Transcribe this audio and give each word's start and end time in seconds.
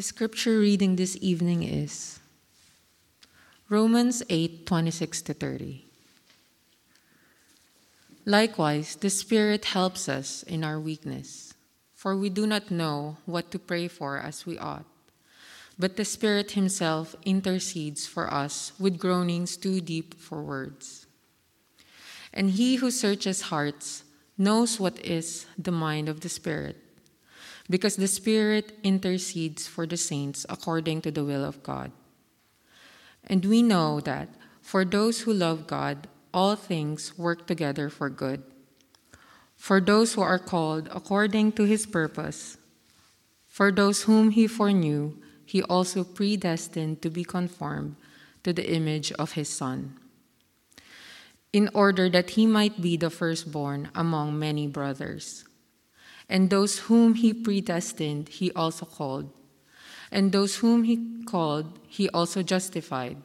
The 0.00 0.04
scripture 0.04 0.58
reading 0.58 0.96
this 0.96 1.18
evening 1.20 1.62
is 1.62 2.20
Romans 3.68 4.22
8 4.30 4.64
26 4.64 5.20
to 5.20 5.34
30. 5.34 5.84
Likewise, 8.24 8.96
the 8.96 9.10
Spirit 9.10 9.66
helps 9.66 10.08
us 10.08 10.42
in 10.44 10.64
our 10.64 10.80
weakness, 10.80 11.52
for 11.94 12.16
we 12.16 12.30
do 12.30 12.46
not 12.46 12.70
know 12.70 13.18
what 13.26 13.50
to 13.50 13.58
pray 13.58 13.88
for 13.88 14.16
as 14.16 14.46
we 14.46 14.56
ought. 14.56 14.86
But 15.78 15.98
the 15.98 16.06
Spirit 16.06 16.52
Himself 16.52 17.14
intercedes 17.26 18.06
for 18.06 18.32
us 18.32 18.72
with 18.80 18.98
groanings 18.98 19.58
too 19.58 19.82
deep 19.82 20.14
for 20.14 20.40
words. 20.40 21.04
And 22.32 22.52
He 22.52 22.76
who 22.76 22.90
searches 22.90 23.52
hearts 23.52 24.04
knows 24.38 24.80
what 24.80 24.98
is 25.04 25.44
the 25.58 25.72
mind 25.72 26.08
of 26.08 26.20
the 26.20 26.30
Spirit, 26.30 26.79
because 27.70 27.94
the 27.94 28.08
Spirit 28.08 28.76
intercedes 28.82 29.68
for 29.68 29.86
the 29.86 29.96
saints 29.96 30.44
according 30.50 31.00
to 31.02 31.12
the 31.12 31.24
will 31.24 31.44
of 31.44 31.62
God. 31.62 31.92
And 33.24 33.44
we 33.44 33.62
know 33.62 34.00
that 34.00 34.28
for 34.60 34.84
those 34.84 35.20
who 35.20 35.32
love 35.32 35.68
God, 35.68 36.08
all 36.34 36.56
things 36.56 37.16
work 37.16 37.46
together 37.46 37.88
for 37.88 38.10
good. 38.10 38.42
For 39.54 39.80
those 39.80 40.14
who 40.14 40.22
are 40.22 40.38
called 40.38 40.88
according 40.90 41.52
to 41.52 41.64
his 41.64 41.86
purpose, 41.86 42.58
for 43.46 43.70
those 43.70 44.02
whom 44.04 44.30
he 44.30 44.46
foreknew, 44.46 45.14
he 45.44 45.62
also 45.62 46.02
predestined 46.02 47.02
to 47.02 47.10
be 47.10 47.24
conformed 47.24 47.96
to 48.42 48.52
the 48.52 48.66
image 48.72 49.12
of 49.12 49.32
his 49.32 49.48
Son, 49.48 49.98
in 51.52 51.68
order 51.74 52.08
that 52.08 52.30
he 52.30 52.46
might 52.46 52.80
be 52.80 52.96
the 52.96 53.10
firstborn 53.10 53.90
among 53.94 54.38
many 54.38 54.66
brothers. 54.66 55.44
And 56.30 56.48
those 56.48 56.86
whom 56.86 57.14
he 57.14 57.34
predestined, 57.34 58.28
he 58.28 58.52
also 58.52 58.86
called. 58.86 59.32
And 60.12 60.30
those 60.30 60.56
whom 60.56 60.84
he 60.84 61.24
called, 61.26 61.80
he 61.88 62.08
also 62.10 62.42
justified. 62.42 63.16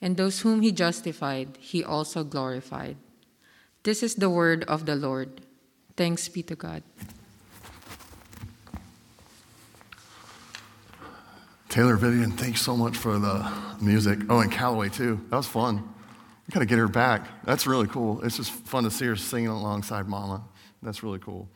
And 0.00 0.16
those 0.16 0.40
whom 0.40 0.62
he 0.62 0.72
justified, 0.72 1.58
he 1.60 1.84
also 1.84 2.24
glorified. 2.24 2.96
This 3.82 4.02
is 4.02 4.14
the 4.14 4.30
word 4.30 4.64
of 4.64 4.86
the 4.86 4.96
Lord. 4.96 5.42
Thanks 5.94 6.26
be 6.28 6.42
to 6.44 6.56
God. 6.56 6.82
Taylor 11.68 11.96
Vivian, 11.96 12.32
thanks 12.32 12.62
so 12.62 12.76
much 12.76 12.96
for 12.96 13.18
the 13.18 13.50
music. 13.80 14.20
Oh, 14.30 14.40
and 14.40 14.50
Callaway 14.50 14.88
too. 14.88 15.20
That 15.28 15.36
was 15.36 15.46
fun. 15.46 15.76
We 16.48 16.52
got 16.52 16.60
to 16.60 16.66
get 16.66 16.78
her 16.78 16.88
back. 16.88 17.44
That's 17.44 17.66
really 17.66 17.88
cool. 17.88 18.22
It's 18.22 18.38
just 18.38 18.52
fun 18.52 18.84
to 18.84 18.90
see 18.90 19.06
her 19.06 19.16
singing 19.16 19.48
alongside 19.48 20.08
Mama. 20.08 20.44
That's 20.82 21.02
really 21.02 21.18
cool. 21.18 21.48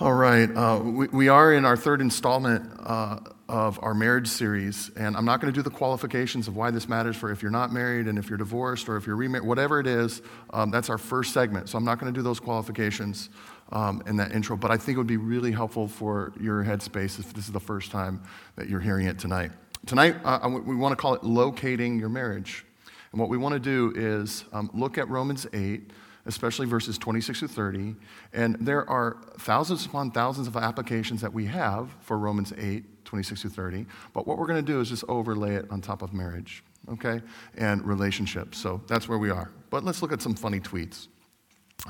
All 0.00 0.14
right, 0.14 0.48
uh, 0.48 0.78
we, 0.80 1.08
we, 1.08 1.28
are 1.28 1.52
in 1.52 1.64
our 1.64 1.76
third 1.76 2.00
installment 2.00 2.70
uh, 2.78 3.18
of 3.48 3.80
our 3.82 3.94
marriage 3.94 4.28
series, 4.28 4.92
and 4.94 5.16
I'm 5.16 5.24
not 5.24 5.40
going 5.40 5.52
to 5.52 5.58
do 5.58 5.60
the 5.60 5.74
qualifications 5.74 6.46
of 6.46 6.54
why 6.54 6.70
this 6.70 6.88
matters 6.88 7.16
for 7.16 7.32
if 7.32 7.42
you're 7.42 7.50
not 7.50 7.72
married 7.72 8.06
and 8.06 8.16
if 8.16 8.28
you're 8.28 8.38
divorced 8.38 8.88
or 8.88 8.96
if 8.96 9.08
you're 9.08 9.16
remarried, 9.16 9.44
whatever 9.44 9.80
it 9.80 9.88
is. 9.88 10.22
Um, 10.50 10.70
that's 10.70 10.88
our 10.88 10.98
first 10.98 11.34
segment, 11.34 11.68
so 11.68 11.76
I'm 11.76 11.84
not 11.84 11.98
going 11.98 12.14
to 12.14 12.16
do 12.16 12.22
those 12.22 12.38
qualifications 12.38 13.28
um, 13.72 14.00
in 14.06 14.18
that 14.18 14.30
intro, 14.30 14.56
but 14.56 14.70
I 14.70 14.76
think 14.76 14.94
it 14.94 14.98
would 14.98 15.08
be 15.08 15.16
really 15.16 15.50
helpful 15.50 15.88
for 15.88 16.32
your 16.38 16.62
headspace 16.62 17.18
if 17.18 17.34
this 17.34 17.46
is 17.46 17.52
the 17.52 17.58
first 17.58 17.90
time 17.90 18.22
that 18.54 18.68
you're 18.68 18.78
hearing 18.78 19.08
it 19.08 19.18
tonight. 19.18 19.50
Tonight, 19.84 20.14
uh, 20.24 20.48
we 20.64 20.76
want 20.76 20.92
to 20.92 20.96
call 20.96 21.14
it 21.14 21.24
locating 21.24 21.98
your 21.98 22.08
marriage. 22.08 22.64
And 23.10 23.20
what 23.20 23.30
we 23.30 23.36
want 23.36 23.54
to 23.54 23.58
do 23.58 23.92
is 23.96 24.44
um, 24.52 24.70
look 24.72 24.96
at 24.96 25.08
Romans 25.08 25.44
8 25.52 25.90
especially 26.28 26.66
verses 26.66 26.98
26 26.98 27.40
to 27.40 27.48
30. 27.48 27.96
And 28.32 28.56
there 28.60 28.88
are 28.88 29.16
thousands 29.38 29.86
upon 29.86 30.12
thousands 30.12 30.46
of 30.46 30.56
applications 30.56 31.22
that 31.22 31.32
we 31.32 31.46
have 31.46 31.90
for 32.00 32.18
Romans 32.18 32.52
8, 32.56 33.04
26 33.06 33.42
to 33.42 33.48
30. 33.48 33.86
But 34.12 34.26
what 34.26 34.38
we're 34.38 34.46
going 34.46 34.64
to 34.64 34.72
do 34.72 34.80
is 34.80 34.90
just 34.90 35.04
overlay 35.08 35.54
it 35.54 35.66
on 35.70 35.80
top 35.80 36.02
of 36.02 36.12
marriage, 36.12 36.62
okay, 36.92 37.22
and 37.56 37.84
relationships. 37.84 38.58
So 38.58 38.80
that's 38.86 39.08
where 39.08 39.18
we 39.18 39.30
are. 39.30 39.50
But 39.70 39.84
let's 39.84 40.02
look 40.02 40.12
at 40.12 40.22
some 40.22 40.34
funny 40.34 40.60
tweets. 40.60 41.08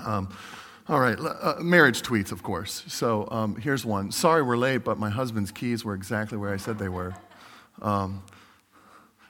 Um, 0.06 0.32
all 0.88 1.00
right, 1.00 1.19
uh, 1.19 1.56
marriage 1.60 2.00
tweets, 2.03 2.32
of 2.32 2.43
course. 2.43 2.84
So 2.87 3.28
um, 3.31 3.56
here's 3.56 3.84
one. 3.84 4.10
Sorry 4.12 4.43
we're 4.43 4.56
late, 4.56 4.84
but 4.84 4.99
my 4.99 5.10
husband's 5.10 5.50
keys 5.50 5.84
were 5.84 5.94
exactly 5.94 6.38
where 6.38 6.53
I 6.53 6.56
said 6.56 6.78
they 6.78 6.88
were. 6.88 7.15
Um, 7.82 8.22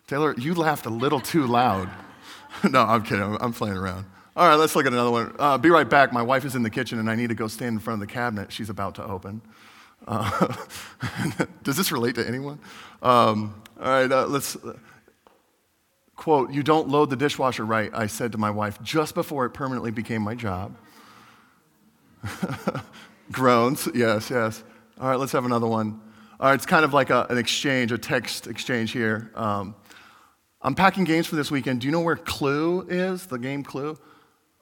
Taylor, 0.06 0.34
you 0.38 0.54
laughed 0.54 0.86
a 0.86 0.90
little 0.90 1.20
too 1.20 1.46
loud. 1.46 1.88
no, 2.70 2.82
I'm 2.82 3.02
kidding. 3.02 3.22
I'm, 3.22 3.38
I'm 3.40 3.52
playing 3.52 3.76
around. 3.76 4.04
All 4.38 4.47
right, 4.47 4.54
let's 4.54 4.76
look 4.76 4.87
at 4.87 4.93
another 4.93 5.10
one. 5.10 5.34
Uh, 5.37 5.59
be 5.59 5.69
right 5.69 5.91
back. 5.91 6.12
My 6.12 6.22
wife 6.22 6.44
is 6.44 6.54
in 6.54 6.62
the 6.62 6.71
kitchen 6.71 7.00
and 7.00 7.10
I 7.10 7.16
need 7.16 7.26
to 7.31 7.34
go 7.34 7.49
stand 7.49 7.72
in 7.72 7.81
front 7.81 8.00
of 8.00 8.09
the 8.09 8.12
cabinet 8.12 8.53
she's 8.53 8.71
about 8.71 8.94
to 8.94 9.04
open. 9.04 9.43
Uh, 10.06 10.54
does 11.65 11.76
this 11.76 11.91
relate 11.91 12.15
to 12.15 12.25
anyone? 12.25 12.60
Um, 13.03 13.60
all 13.82 13.88
right, 13.88 14.12
uh, 14.12 14.26
let's. 14.26 14.54
Uh, 14.54 14.75
quote, 16.15 16.53
you 16.53 16.62
don't 16.62 16.88
load 16.88 17.10
the 17.10 17.16
dishwasher 17.16 17.66
right, 17.66 17.91
I 17.93 18.06
said 18.06 18.31
to 18.31 18.38
my 18.38 18.49
wife 18.49 18.81
just 18.81 19.16
before 19.16 19.44
it 19.44 19.50
permanently 19.50 19.91
became 19.91 20.22
my 20.22 20.37
job. 20.37 20.76
Groans, 23.32 23.88
yes, 23.93 24.31
yes. 24.31 24.62
All 25.00 25.09
right, 25.09 25.19
let's 25.19 25.32
have 25.32 25.47
another 25.47 25.66
one. 25.66 26.00
All 26.38 26.50
right, 26.50 26.55
it's 26.55 26.65
kind 26.65 26.84
of 26.84 26.94
like 26.94 27.10
a, 27.10 27.26
an 27.28 27.38
exchange, 27.38 27.91
a 27.91 27.99
text 27.99 28.47
exchange 28.47 28.93
here. 28.93 29.32
Um, 29.34 29.75
I'm 30.62 30.76
packing 30.76 31.03
games 31.03 31.26
for 31.26 31.34
this 31.34 31.50
weekend. 31.50 31.81
Do 31.81 31.88
you 31.88 31.93
know 31.93 32.03
where 32.03 32.15
Clue 32.15 32.87
is, 32.88 33.26
the 33.26 33.38
game 33.41 33.65
Clue? 33.65 33.99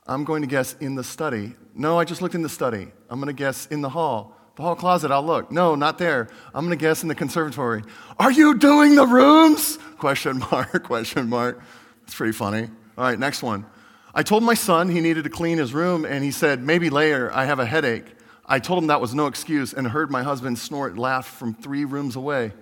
I'm 0.09 0.25
going 0.25 0.43
to 0.43 0.49
guess 0.49 0.75
in 0.81 0.95
the 0.95 1.05
study. 1.05 1.55
No, 1.75 1.99
I 1.99 2.05
just 2.05 2.23
looked 2.23 2.35
in 2.35 2.43
the 2.43 2.49
study. 2.49 2.89
I'm 3.11 3.21
going 3.21 3.35
to 3.35 3.39
guess 3.39 3.67
in 3.67 3.81
the 3.81 3.89
hall. 3.89 4.37
The 4.57 4.63
hall 4.63 4.77
closet, 4.77 5.11
I'll 5.11 5.25
look. 5.25 5.53
No, 5.53 5.75
not 5.75 5.99
there. 5.99 6.29
I'm 6.55 6.65
going 6.65 6.77
to 6.77 6.83
guess 6.83 7.03
in 7.03 7.09
the 7.09 7.15
conservatory. 7.15 7.83
Are 8.19 8.33
you 8.33 8.57
doing 8.57 8.95
the 8.95 9.07
rooms? 9.07 9.79
Question 9.99 10.39
mark, 10.39 10.83
question 10.85 11.29
mark. 11.29 11.61
It's 12.05 12.15
pretty 12.15 12.33
funny. 12.33 12.71
All 12.97 13.05
right, 13.05 13.19
next 13.19 13.43
one. 13.43 13.67
I 14.15 14.23
told 14.23 14.43
my 14.43 14.55
son 14.55 14.89
he 14.89 15.01
needed 15.01 15.25
to 15.25 15.31
clean 15.31 15.59
his 15.59 15.75
room, 15.75 16.07
and 16.07 16.25
he 16.25 16.31
said, 16.31 16.63
maybe 16.63 16.89
later, 16.89 17.31
I 17.35 17.45
have 17.45 17.59
a 17.59 17.67
headache. 17.67 18.07
I 18.47 18.61
told 18.61 18.83
him 18.83 18.87
that 18.87 19.01
was 19.01 19.15
no 19.15 19.27
excuse 19.27 19.75
and 19.75 19.87
heard 19.87 20.11
my 20.11 20.23
husband 20.23 20.59
snort 20.59 20.97
laugh 20.97 21.27
from 21.27 21.53
three 21.53 21.85
rooms 21.85 22.17
away. 22.17 22.53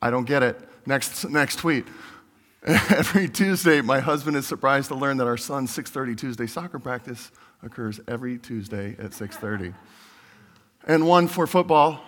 I 0.00 0.10
don't 0.10 0.24
get 0.24 0.42
it. 0.42 0.58
Next, 0.86 1.28
next 1.28 1.60
tweet. 1.60 1.86
Every 2.66 3.28
Tuesday, 3.28 3.80
my 3.80 3.98
husband 3.98 4.36
is 4.36 4.46
surprised 4.46 4.86
to 4.88 4.94
learn 4.94 5.16
that 5.16 5.26
our 5.26 5.36
son's 5.36 5.76
6:30 5.76 6.16
Tuesday 6.16 6.46
soccer 6.46 6.78
practice 6.78 7.32
occurs 7.60 7.98
every 8.06 8.38
Tuesday 8.38 8.94
at 9.00 9.10
6:30. 9.10 9.74
And 10.86 11.04
one 11.08 11.26
for 11.26 11.48
football, 11.48 12.00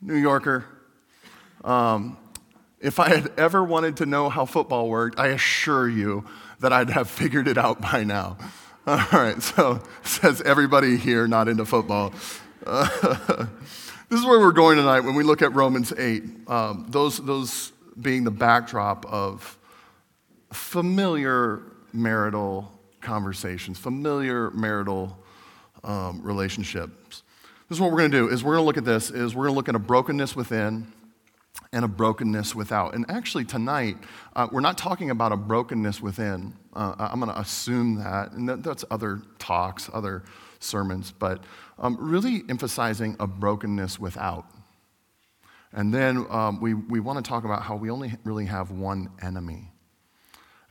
New 0.00 0.16
Yorker. 0.16 0.64
Um, 1.62 2.16
if 2.80 2.98
I 2.98 3.10
had 3.10 3.30
ever 3.36 3.62
wanted 3.62 3.98
to 3.98 4.06
know 4.06 4.28
how 4.28 4.44
football 4.44 4.88
worked, 4.88 5.20
I 5.20 5.28
assure 5.28 5.88
you 5.88 6.24
that 6.58 6.72
I'd 6.72 6.90
have 6.90 7.08
figured 7.08 7.46
it 7.46 7.56
out 7.56 7.80
by 7.80 8.02
now. 8.02 8.38
All 8.88 9.06
right, 9.12 9.40
so 9.40 9.84
says 10.02 10.42
everybody 10.42 10.96
here 10.96 11.28
not 11.28 11.46
into 11.46 11.64
football. 11.64 12.12
Uh, 12.66 12.88
this 14.08 14.18
is 14.18 14.26
where 14.26 14.40
we're 14.40 14.50
going 14.50 14.78
tonight 14.78 15.00
when 15.00 15.14
we 15.14 15.22
look 15.22 15.42
at 15.42 15.54
Romans 15.54 15.92
8. 15.96 16.24
Um, 16.48 16.86
those, 16.88 17.18
those 17.18 17.70
being 18.00 18.24
the 18.24 18.32
backdrop 18.32 19.06
of 19.06 19.56
familiar 20.52 21.62
marital 21.92 22.70
conversations, 23.00 23.78
familiar 23.78 24.50
marital 24.50 25.16
um, 25.84 26.20
relationships. 26.22 27.22
This 27.68 27.76
is 27.76 27.80
what 27.80 27.92
we're 27.92 27.98
going 27.98 28.10
to 28.10 28.18
do 28.18 28.28
is 28.28 28.42
we're 28.42 28.54
going 28.54 28.62
to 28.62 28.66
look 28.66 28.76
at 28.76 28.84
this 28.84 29.10
is 29.10 29.34
we're 29.34 29.44
going 29.44 29.54
to 29.54 29.56
look 29.56 29.68
at 29.68 29.74
a 29.74 29.80
brokenness 29.80 30.34
within 30.34 30.92
and 31.72 31.84
a 31.84 31.88
brokenness 31.88 32.54
without. 32.54 32.94
And 32.94 33.08
actually 33.08 33.44
tonight, 33.44 33.96
uh, 34.34 34.48
we're 34.50 34.60
not 34.60 34.76
talking 34.76 35.10
about 35.10 35.32
a 35.32 35.36
brokenness 35.36 36.00
within. 36.00 36.54
Uh, 36.74 36.94
I'm 36.98 37.20
going 37.20 37.32
to 37.32 37.38
assume 37.38 37.96
that, 37.96 38.32
and 38.32 38.48
that, 38.48 38.62
that's 38.62 38.84
other 38.90 39.22
talks, 39.38 39.88
other 39.92 40.24
sermons, 40.58 41.12
but 41.12 41.44
um, 41.78 41.96
really 42.00 42.42
emphasizing 42.48 43.16
a 43.20 43.26
brokenness 43.26 43.98
without. 43.98 44.46
And 45.72 45.94
then 45.94 46.26
um, 46.28 46.60
we, 46.60 46.74
we 46.74 46.98
want 46.98 47.24
to 47.24 47.28
talk 47.28 47.44
about 47.44 47.62
how 47.62 47.76
we 47.76 47.90
only 47.90 48.14
really 48.24 48.46
have 48.46 48.72
one 48.72 49.08
enemy. 49.22 49.70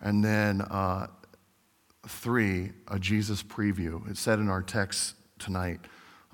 And 0.02 0.24
then 0.24 0.62
uh, 0.62 1.08
three, 2.08 2.72
a 2.88 3.00
Jesus 3.00 3.44
preview. 3.44 4.10
It 4.10 4.18
said 4.18 4.40
in 4.40 4.50
our 4.50 4.62
text 4.62 5.16
tonight 5.38 5.80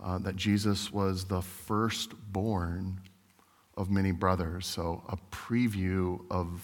uh, 0.04 0.18
that 0.20 0.36
Jesus 0.36 0.92
was 0.92 1.26
the 1.26 1.42
firstborn 1.42 3.00
of 3.78 3.90
many 3.90 4.12
brothers. 4.12 4.66
So 4.66 5.04
a 5.10 5.18
preview 5.36 6.20
of 6.30 6.62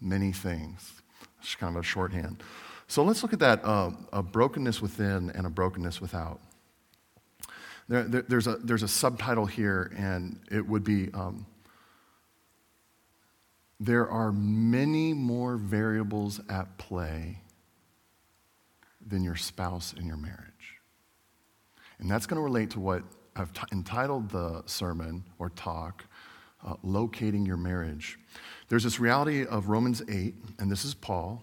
many 0.00 0.32
things. 0.32 0.92
It's 1.40 1.54
kind 1.54 1.76
of 1.76 1.82
a 1.82 1.84
shorthand. 1.84 2.42
So 2.86 3.04
let's 3.04 3.22
look 3.22 3.32
at 3.32 3.38
that 3.38 3.64
uh, 3.64 3.92
a 4.12 4.22
brokenness 4.22 4.82
within 4.82 5.30
and 5.30 5.46
a 5.46 5.50
brokenness 5.50 6.00
without. 6.00 6.40
There, 7.88 8.04
there, 8.04 8.22
there's, 8.22 8.46
a, 8.46 8.56
there's 8.56 8.82
a 8.82 8.88
subtitle 8.88 9.46
here, 9.46 9.92
and 9.96 10.38
it 10.50 10.66
would 10.66 10.84
be 10.84 11.08
um, 11.12 11.46
there 13.80 14.08
are 14.08 14.30
many 14.30 15.14
more 15.14 15.56
variables 15.56 16.38
at 16.50 16.76
play 16.76 17.40
than 19.04 19.24
your 19.24 19.36
spouse 19.36 19.94
and 19.96 20.06
your 20.06 20.18
marriage. 20.18 20.76
And 21.98 22.10
that's 22.10 22.26
going 22.26 22.36
to 22.36 22.44
relate 22.44 22.70
to 22.70 22.80
what 22.80 23.02
I've 23.34 23.52
t- 23.54 23.62
entitled 23.72 24.30
the 24.30 24.62
sermon 24.66 25.24
or 25.38 25.48
talk 25.48 26.04
uh, 26.64 26.74
locating 26.82 27.46
your 27.46 27.56
marriage. 27.56 28.18
There's 28.68 28.84
this 28.84 29.00
reality 29.00 29.46
of 29.46 29.68
Romans 29.68 30.02
8, 30.06 30.34
and 30.58 30.70
this 30.70 30.84
is 30.84 30.92
Paul, 30.92 31.42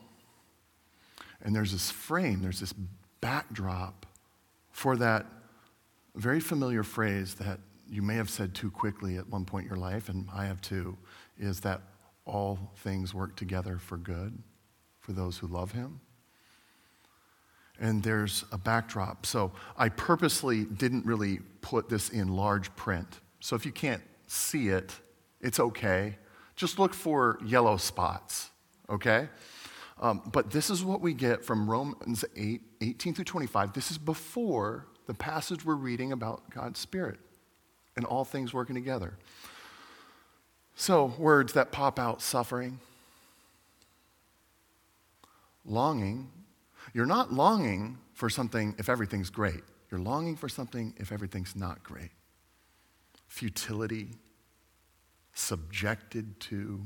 and 1.41 1.55
there's 1.55 1.71
this 1.71 1.89
frame, 1.89 2.41
there's 2.41 2.59
this 2.59 2.73
backdrop 3.19 4.05
for 4.71 4.95
that 4.97 5.25
very 6.15 6.39
familiar 6.39 6.83
phrase 6.83 7.35
that 7.35 7.59
you 7.89 8.01
may 8.03 8.15
have 8.15 8.29
said 8.29 8.53
too 8.53 8.69
quickly 8.69 9.17
at 9.17 9.27
one 9.27 9.45
point 9.45 9.63
in 9.63 9.69
your 9.69 9.79
life, 9.79 10.09
and 10.09 10.27
I 10.33 10.45
have 10.45 10.61
too, 10.61 10.97
is 11.39 11.61
that 11.61 11.81
all 12.27 12.59
things 12.77 13.13
work 13.13 13.35
together 13.35 13.77
for 13.77 13.97
good 13.97 14.37
for 14.99 15.13
those 15.13 15.37
who 15.37 15.47
love 15.47 15.71
him. 15.71 16.01
And 17.79 18.03
there's 18.03 18.43
a 18.51 18.57
backdrop. 18.57 19.25
So 19.25 19.51
I 19.77 19.89
purposely 19.89 20.65
didn't 20.65 21.05
really 21.05 21.39
put 21.61 21.89
this 21.89 22.09
in 22.09 22.35
large 22.35 22.75
print. 22.75 23.07
So 23.39 23.55
if 23.55 23.65
you 23.65 23.71
can't 23.71 24.01
see 24.25 24.69
it, 24.69 24.93
it's 25.41 25.59
okay. 25.59 26.17
Just 26.55 26.79
look 26.79 26.93
for 26.93 27.37
yellow 27.45 27.77
spots, 27.77 28.49
okay? 28.89 29.29
Um, 30.01 30.21
but 30.31 30.51
this 30.51 30.69
is 30.69 30.83
what 30.83 31.01
we 31.01 31.13
get 31.13 31.45
from 31.45 31.69
Romans 31.69 32.25
8, 32.35 32.61
18 32.81 33.13
through 33.13 33.25
25. 33.25 33.73
This 33.73 33.91
is 33.91 33.97
before 33.97 34.87
the 35.05 35.13
passage 35.13 35.63
we're 35.63 35.75
reading 35.75 36.11
about 36.11 36.49
God's 36.49 36.79
Spirit 36.79 37.19
and 37.95 38.05
all 38.05 38.25
things 38.25 38.53
working 38.53 38.75
together. 38.75 39.17
So, 40.79 41.11
words 41.17 41.53
that 41.53 41.71
pop 41.71 41.97
out 41.97 42.21
suffering, 42.21 42.79
longing. 45.65 46.29
You're 46.93 47.07
not 47.07 47.33
longing 47.33 47.97
for 48.13 48.29
something 48.29 48.75
if 48.77 48.87
everything's 48.87 49.31
great, 49.31 49.63
you're 49.89 49.99
longing 49.99 50.35
for 50.35 50.47
something 50.47 50.93
if 50.97 51.11
everything's 51.11 51.55
not 51.55 51.83
great. 51.83 52.11
Futility, 53.27 54.09
subjected 55.33 56.39
to, 56.41 56.83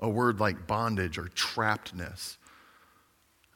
a 0.00 0.08
word 0.08 0.40
like 0.40 0.66
bondage 0.66 1.16
or 1.16 1.26
trappedness, 1.26 2.38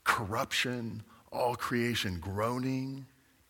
corruption, 0.05 1.03
all 1.33 1.57
creation 1.57 2.21
groaning, 2.21 3.05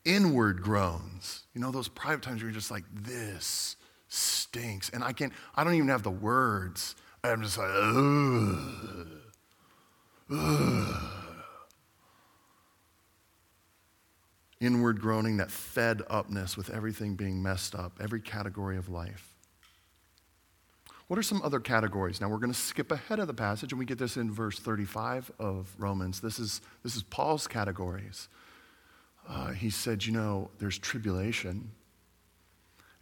inward 0.06 0.62
groans. 0.62 1.42
You 1.52 1.60
know, 1.60 1.70
those 1.70 1.88
private 1.88 2.22
times 2.22 2.40
where 2.40 2.50
you're 2.50 2.58
just 2.58 2.70
like, 2.70 2.84
this 2.90 3.76
stinks. 4.08 4.90
And 4.90 5.02
I 5.02 5.12
can't, 5.12 5.32
I 5.54 5.64
don't 5.64 5.74
even 5.74 5.88
have 5.88 6.02
the 6.02 6.10
words. 6.10 6.96
I'm 7.24 7.42
just 7.42 7.58
like, 7.58 7.68
ugh. 7.70 9.08
Ugh. 10.30 11.02
Inward 14.60 15.00
groaning, 15.00 15.36
that 15.36 15.50
fed 15.50 16.02
upness 16.08 16.56
with 16.56 16.70
everything 16.70 17.14
being 17.14 17.42
messed 17.42 17.74
up, 17.74 17.98
every 18.00 18.20
category 18.20 18.78
of 18.78 18.88
life. 18.88 19.34
What 21.08 21.18
are 21.18 21.22
some 21.22 21.40
other 21.42 21.60
categories? 21.60 22.20
Now 22.20 22.28
we're 22.28 22.38
going 22.38 22.52
to 22.52 22.58
skip 22.58 22.90
ahead 22.90 23.18
of 23.18 23.28
the 23.28 23.34
passage 23.34 23.72
and 23.72 23.78
we 23.78 23.84
get 23.84 23.98
this 23.98 24.16
in 24.16 24.30
verse 24.30 24.58
35 24.58 25.30
of 25.38 25.72
Romans. 25.78 26.20
This 26.20 26.38
is, 26.38 26.60
this 26.82 26.96
is 26.96 27.02
Paul's 27.04 27.46
categories. 27.46 28.28
Uh, 29.28 29.52
he 29.52 29.70
said, 29.70 30.04
You 30.04 30.12
know, 30.12 30.50
there's 30.58 30.78
tribulation. 30.78 31.70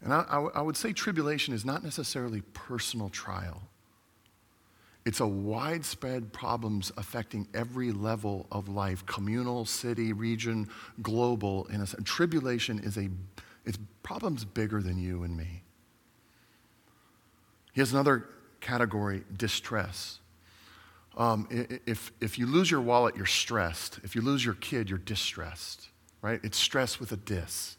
And 0.05 0.13
I, 0.13 0.25
I, 0.29 0.41
I 0.57 0.61
would 0.61 0.77
say 0.77 0.93
tribulation 0.93 1.55
is 1.55 1.65
not 1.65 1.83
necessarily 1.83 2.43
personal 2.53 3.09
trial. 3.09 3.63
It's 5.07 5.21
a 5.21 5.27
widespread 5.27 6.33
problems 6.33 6.93
affecting 6.97 7.49
every 7.53 7.91
level 7.91 8.47
of 8.53 8.69
life, 8.69 9.05
communal, 9.07 9.65
city, 9.65 10.13
region, 10.13 10.69
global. 11.03 11.67
In 11.67 11.81
a. 11.81 11.87
Tribulation 12.05 12.79
is 12.79 12.97
a, 12.97 13.09
it's 13.65 13.79
problems 14.03 14.45
bigger 14.45 14.81
than 14.81 14.99
you 14.99 15.23
and 15.25 15.37
me. 15.37 15.63
He 17.73 17.81
has 17.81 17.93
another 17.93 18.29
category, 18.61 19.25
distress. 19.37 20.21
Um, 21.17 21.49
if, 21.87 22.13
if 22.21 22.39
you 22.39 22.47
lose 22.47 22.71
your 22.71 22.81
wallet, 22.81 23.17
you're 23.17 23.27
stressed. 23.27 24.01
If 24.05 24.15
you 24.15 24.23
lose 24.23 24.45
your 24.45 24.55
kid, 24.55 24.89
you're 24.89 24.99
distressed, 24.99 25.89
right? 26.23 26.41
It's 26.43 26.59
stress 26.59 26.99
with 26.99 27.13
a 27.13 27.17
dis. 27.17 27.77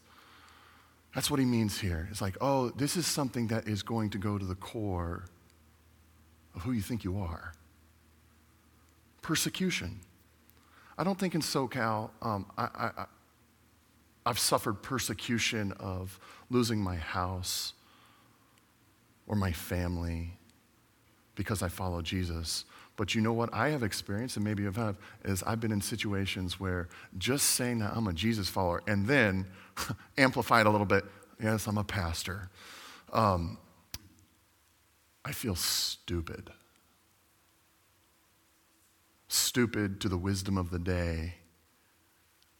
That's 1.16 1.30
what 1.30 1.40
he 1.40 1.46
means 1.46 1.80
here. 1.80 2.06
It's 2.10 2.20
like, 2.20 2.36
oh, 2.42 2.68
this 2.68 2.94
is 2.94 3.06
something 3.06 3.46
that 3.46 3.66
is 3.66 3.82
going 3.82 4.10
to 4.10 4.18
go 4.18 4.36
to 4.36 4.44
the 4.44 4.54
core 4.54 5.24
of 6.54 6.60
who 6.60 6.72
you 6.72 6.82
think 6.82 7.04
you 7.04 7.18
are. 7.18 7.54
Persecution. 9.22 10.00
I 10.98 11.04
don't 11.04 11.18
think 11.18 11.34
in 11.34 11.40
SoCal, 11.40 12.10
um, 12.20 12.44
I, 12.58 12.64
I, 12.98 13.04
I've 14.26 14.38
suffered 14.38 14.82
persecution 14.82 15.72
of 15.80 16.20
losing 16.50 16.82
my 16.82 16.96
house 16.96 17.72
or 19.26 19.36
my 19.36 19.52
family 19.52 20.36
because 21.34 21.62
I 21.62 21.68
follow 21.68 22.02
Jesus. 22.02 22.66
But 22.96 23.14
you 23.14 23.20
know 23.20 23.32
what 23.32 23.52
I 23.52 23.68
have 23.68 23.82
experienced, 23.82 24.36
and 24.36 24.44
maybe 24.44 24.62
you 24.62 24.72
have, 24.72 24.96
is 25.24 25.42
I've 25.42 25.60
been 25.60 25.72
in 25.72 25.82
situations 25.82 26.58
where 26.58 26.88
just 27.18 27.50
saying 27.50 27.80
that 27.80 27.92
I'm 27.94 28.06
a 28.06 28.12
Jesus 28.12 28.48
follower 28.48 28.82
and 28.86 29.06
then 29.06 29.46
amplified 30.18 30.66
a 30.66 30.70
little 30.70 30.86
bit, 30.86 31.04
yes, 31.42 31.66
I'm 31.66 31.78
a 31.78 31.84
pastor. 31.84 32.48
Um, 33.12 33.58
I 35.24 35.32
feel 35.32 35.54
stupid. 35.56 36.50
Stupid 39.28 40.00
to 40.00 40.08
the 40.08 40.16
wisdom 40.16 40.56
of 40.56 40.70
the 40.70 40.78
day. 40.78 41.34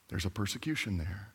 There's 0.08 0.24
a 0.24 0.30
persecution 0.30 0.98
there. 0.98 1.32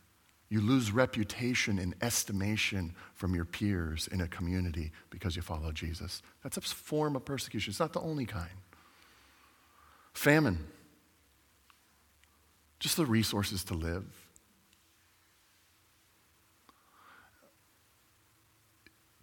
You 0.49 0.59
lose 0.59 0.91
reputation 0.91 1.79
and 1.79 1.95
estimation 2.01 2.93
from 3.13 3.33
your 3.33 3.45
peers 3.45 4.09
in 4.11 4.19
a 4.19 4.27
community 4.27 4.91
because 5.09 5.37
you 5.37 5.41
follow 5.41 5.71
Jesus. 5.71 6.21
That's 6.43 6.57
a 6.57 6.61
form 6.61 7.15
of 7.15 7.23
persecution. 7.23 7.71
It's 7.71 7.79
not 7.79 7.93
the 7.93 8.01
only 8.01 8.25
kind. 8.25 8.49
Famine, 10.13 10.59
just 12.79 12.97
the 12.97 13.05
resources 13.05 13.63
to 13.65 13.73
live. 13.73 14.05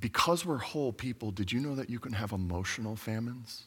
Because 0.01 0.47
we're 0.47 0.59
whole 0.59 0.93
people, 0.93 1.33
did 1.33 1.51
you 1.51 1.61
know 1.61 1.75
that 1.75 1.91
you 1.91 1.99
can 1.99 2.13
have 2.13 2.33
emotional 2.33 2.95
famines? 2.95 3.65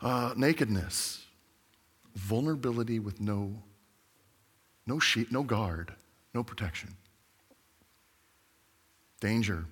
Uh, 0.00 0.34
nakedness, 0.36 1.24
vulnerability 2.14 2.98
with 2.98 3.20
no, 3.20 3.62
no 4.86 4.98
sheet, 4.98 5.32
no 5.32 5.42
guard, 5.42 5.94
no 6.34 6.44
protection. 6.44 6.94
Danger, 9.20 9.64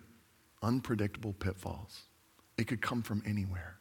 unpredictable 0.62 1.34
pitfalls. 1.34 2.04
It 2.56 2.66
could 2.66 2.80
come 2.80 3.02
from 3.02 3.22
anywhere. 3.26 3.76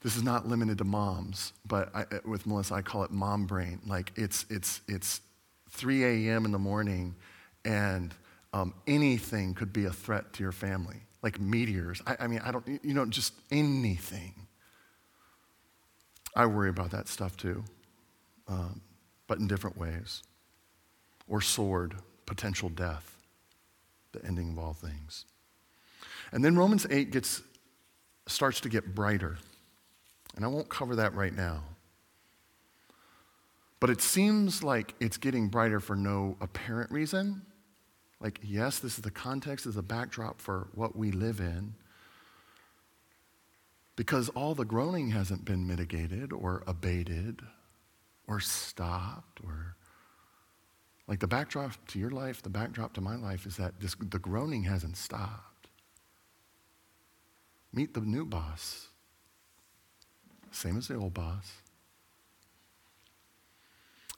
This 0.00 0.16
is 0.16 0.22
not 0.22 0.46
limited 0.46 0.78
to 0.78 0.84
moms, 0.84 1.52
but 1.66 1.94
I, 1.94 2.04
with 2.24 2.46
Melissa, 2.46 2.74
I 2.74 2.82
call 2.82 3.02
it 3.02 3.10
mom 3.10 3.46
brain. 3.46 3.80
Like 3.86 4.12
it's, 4.14 4.46
it's, 4.48 4.80
it's 4.86 5.20
3 5.70 6.28
a.m. 6.28 6.44
in 6.44 6.52
the 6.52 6.58
morning, 6.58 7.16
and 7.64 8.14
um, 8.52 8.74
anything 8.86 9.54
could 9.54 9.72
be 9.72 9.86
a 9.86 9.92
threat 9.92 10.32
to 10.34 10.42
your 10.42 10.52
family, 10.52 10.96
like 11.22 11.40
meteors. 11.40 12.00
I, 12.06 12.16
I 12.20 12.26
mean, 12.28 12.40
I 12.44 12.52
don't, 12.52 12.66
you 12.82 12.94
know, 12.94 13.06
just 13.06 13.34
anything. 13.50 14.34
I 16.34 16.46
worry 16.46 16.70
about 16.70 16.92
that 16.92 17.08
stuff 17.08 17.36
too, 17.36 17.64
um, 18.46 18.80
but 19.26 19.38
in 19.38 19.48
different 19.48 19.76
ways. 19.76 20.22
Or 21.26 21.40
sword, 21.40 21.96
potential 22.24 22.68
death, 22.68 23.16
the 24.12 24.24
ending 24.24 24.52
of 24.52 24.58
all 24.58 24.72
things. 24.72 25.24
And 26.32 26.44
then 26.44 26.56
Romans 26.56 26.86
8 26.88 27.10
gets, 27.10 27.42
starts 28.26 28.60
to 28.60 28.68
get 28.68 28.94
brighter. 28.94 29.38
And 30.36 30.44
I 30.44 30.48
won't 30.48 30.68
cover 30.68 30.96
that 30.96 31.14
right 31.14 31.34
now. 31.34 31.62
But 33.80 33.90
it 33.90 34.00
seems 34.00 34.62
like 34.62 34.94
it's 35.00 35.16
getting 35.16 35.48
brighter 35.48 35.80
for 35.80 35.94
no 35.94 36.36
apparent 36.40 36.90
reason. 36.90 37.42
Like, 38.20 38.40
yes, 38.42 38.80
this 38.80 38.96
is 38.96 39.02
the 39.02 39.10
context, 39.10 39.64
this 39.64 39.72
is 39.72 39.76
the 39.76 39.82
backdrop 39.82 40.40
for 40.40 40.68
what 40.74 40.96
we 40.96 41.12
live 41.12 41.40
in. 41.40 41.74
Because 43.94 44.28
all 44.30 44.54
the 44.54 44.64
groaning 44.64 45.10
hasn't 45.10 45.44
been 45.44 45.66
mitigated 45.66 46.32
or 46.32 46.62
abated 46.66 47.42
or 48.26 48.40
stopped 48.40 49.40
or 49.44 49.76
like 51.08 51.20
the 51.20 51.26
backdrop 51.26 51.72
to 51.88 51.98
your 51.98 52.10
life, 52.10 52.42
the 52.42 52.50
backdrop 52.50 52.92
to 52.92 53.00
my 53.00 53.16
life 53.16 53.46
is 53.46 53.56
that 53.56 53.80
this, 53.80 53.96
the 53.98 54.18
groaning 54.18 54.64
hasn't 54.64 54.96
stopped. 54.96 55.68
Meet 57.72 57.94
the 57.94 58.00
new 58.00 58.26
boss. 58.26 58.88
Same 60.50 60.76
as 60.78 60.88
the 60.88 60.96
old 60.96 61.14
boss. 61.14 61.52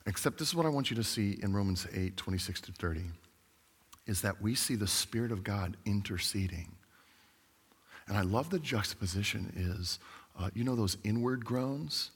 Except 0.05 0.37
this 0.39 0.47
is 0.47 0.55
what 0.55 0.65
I 0.65 0.69
want 0.69 0.89
you 0.89 0.95
to 0.95 1.03
see 1.03 1.37
in 1.43 1.53
Romans 1.53 1.87
8, 1.93 2.17
26 2.17 2.61
to 2.61 2.71
30, 2.71 3.01
is 4.07 4.21
that 4.21 4.41
we 4.41 4.55
see 4.55 4.75
the 4.75 4.87
Spirit 4.87 5.31
of 5.31 5.43
God 5.43 5.77
interceding. 5.85 6.71
And 8.07 8.17
I 8.17 8.21
love 8.21 8.49
the 8.49 8.59
juxtaposition 8.59 9.53
is, 9.55 9.99
uh, 10.39 10.49
you 10.53 10.63
know 10.63 10.75
those 10.75 10.97
inward 11.03 11.45
groans? 11.45 12.11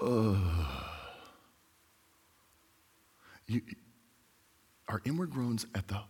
Ugh. 0.00 0.36
You, 3.46 3.62
our 4.88 5.00
inward 5.04 5.30
groans 5.30 5.66
at 5.74 5.88
the 5.88 6.00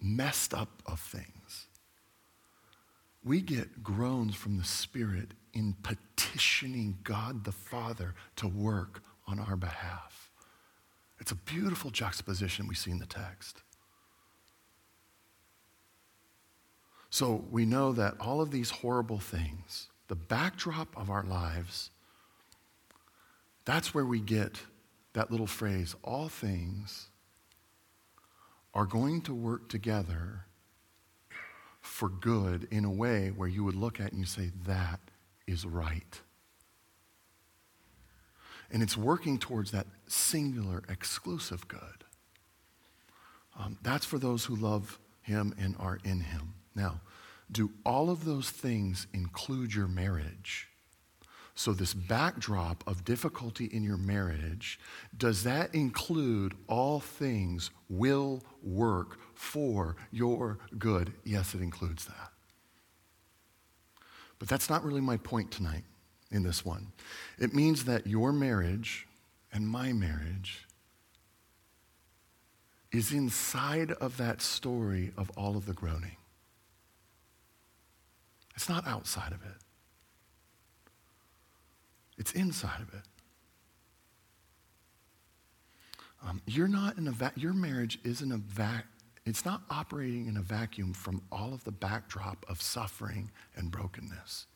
messed 0.00 0.54
up 0.54 0.82
of 0.86 0.98
things, 0.98 1.66
we 3.24 3.40
get 3.40 3.82
groans 3.82 4.34
from 4.34 4.56
the 4.58 4.64
Spirit 4.64 5.32
in 5.52 5.76
petitioning 5.82 6.98
God 7.04 7.44
the 7.44 7.52
Father 7.52 8.14
to 8.36 8.48
work 8.48 9.02
on 9.26 9.38
our 9.38 9.56
behalf. 9.56 10.30
It's 11.20 11.30
a 11.30 11.36
beautiful 11.36 11.90
juxtaposition 11.90 12.66
we 12.66 12.74
see 12.74 12.90
in 12.90 12.98
the 12.98 13.06
text. 13.06 13.62
So 17.10 17.44
we 17.50 17.64
know 17.64 17.92
that 17.92 18.14
all 18.18 18.40
of 18.40 18.50
these 18.50 18.70
horrible 18.70 19.18
things, 19.18 19.88
the 20.08 20.16
backdrop 20.16 20.96
of 20.96 21.10
our 21.10 21.22
lives, 21.22 21.90
that's 23.64 23.94
where 23.94 24.06
we 24.06 24.20
get 24.20 24.62
that 25.12 25.30
little 25.30 25.46
phrase 25.46 25.94
all 26.02 26.28
things 26.28 27.08
are 28.74 28.86
going 28.86 29.20
to 29.22 29.34
work 29.34 29.68
together 29.68 30.46
for 31.82 32.08
good 32.08 32.68
in 32.70 32.84
a 32.84 32.90
way 32.90 33.28
where 33.28 33.48
you 33.48 33.64
would 33.64 33.74
look 33.74 34.00
at 34.00 34.12
and 34.12 34.20
you 34.20 34.26
say, 34.26 34.50
that 34.66 35.00
is 35.46 35.66
right. 35.66 36.20
And 38.70 38.82
it's 38.82 38.96
working 38.96 39.38
towards 39.38 39.72
that 39.72 39.86
singular, 40.06 40.82
exclusive 40.88 41.68
good. 41.68 41.80
Um, 43.58 43.76
that's 43.82 44.06
for 44.06 44.18
those 44.18 44.44
who 44.44 44.56
love 44.56 44.98
him 45.20 45.54
and 45.58 45.76
are 45.78 45.98
in 46.04 46.20
him. 46.20 46.54
Now, 46.74 47.00
do 47.50 47.70
all 47.84 48.08
of 48.08 48.24
those 48.24 48.48
things 48.48 49.06
include 49.12 49.74
your 49.74 49.88
marriage? 49.88 50.68
So, 51.54 51.74
this 51.74 51.92
backdrop 51.92 52.82
of 52.86 53.04
difficulty 53.04 53.66
in 53.66 53.82
your 53.82 53.98
marriage, 53.98 54.80
does 55.18 55.42
that 55.42 55.74
include 55.74 56.54
all 56.66 56.98
things 56.98 57.70
will 57.90 58.42
work 58.62 59.18
for 59.42 59.96
your 60.12 60.56
good? 60.78 61.12
Yes, 61.24 61.52
it 61.52 61.60
includes 61.60 62.04
that. 62.04 62.30
But 64.38 64.48
that's 64.48 64.70
not 64.70 64.84
really 64.84 65.00
my 65.00 65.16
point 65.16 65.50
tonight 65.50 65.82
in 66.30 66.44
this 66.44 66.64
one. 66.64 66.92
It 67.40 67.52
means 67.52 67.84
that 67.84 68.06
your 68.06 68.32
marriage 68.32 69.08
and 69.52 69.66
my 69.66 69.92
marriage 69.92 70.66
is 72.92 73.12
inside 73.12 73.90
of 73.90 74.16
that 74.16 74.40
story 74.40 75.12
of 75.16 75.28
all 75.36 75.56
of 75.56 75.66
the 75.66 75.74
groaning. 75.74 76.16
It's 78.54 78.68
not 78.68 78.86
outside 78.86 79.32
of 79.32 79.42
it. 79.42 79.58
It's 82.16 82.32
inside 82.32 82.80
of 82.80 82.94
it. 82.94 83.04
Um, 86.24 86.40
you're 86.46 86.68
not 86.68 86.96
in 86.96 87.08
a 87.08 87.12
va- 87.12 87.32
your 87.34 87.52
marriage 87.52 87.98
isn't 88.04 88.30
a 88.30 88.36
vac 88.36 88.86
it's 89.24 89.44
not 89.44 89.62
operating 89.70 90.26
in 90.26 90.36
a 90.36 90.42
vacuum 90.42 90.92
from 90.92 91.22
all 91.30 91.54
of 91.54 91.62
the 91.64 91.70
backdrop 91.70 92.44
of 92.48 92.60
suffering 92.60 93.30
and 93.56 93.70
brokenness. 93.70 94.46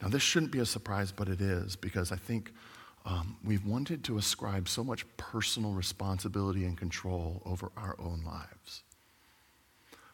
Now, 0.00 0.08
this 0.08 0.22
shouldn't 0.22 0.52
be 0.52 0.60
a 0.60 0.66
surprise, 0.66 1.10
but 1.10 1.28
it 1.28 1.40
is 1.40 1.74
because 1.74 2.12
I 2.12 2.16
think 2.16 2.52
um, 3.04 3.36
we've 3.42 3.64
wanted 3.64 4.04
to 4.04 4.18
ascribe 4.18 4.68
so 4.68 4.84
much 4.84 5.04
personal 5.16 5.72
responsibility 5.72 6.64
and 6.64 6.78
control 6.78 7.42
over 7.44 7.72
our 7.76 7.96
own 7.98 8.22
lives. 8.24 8.82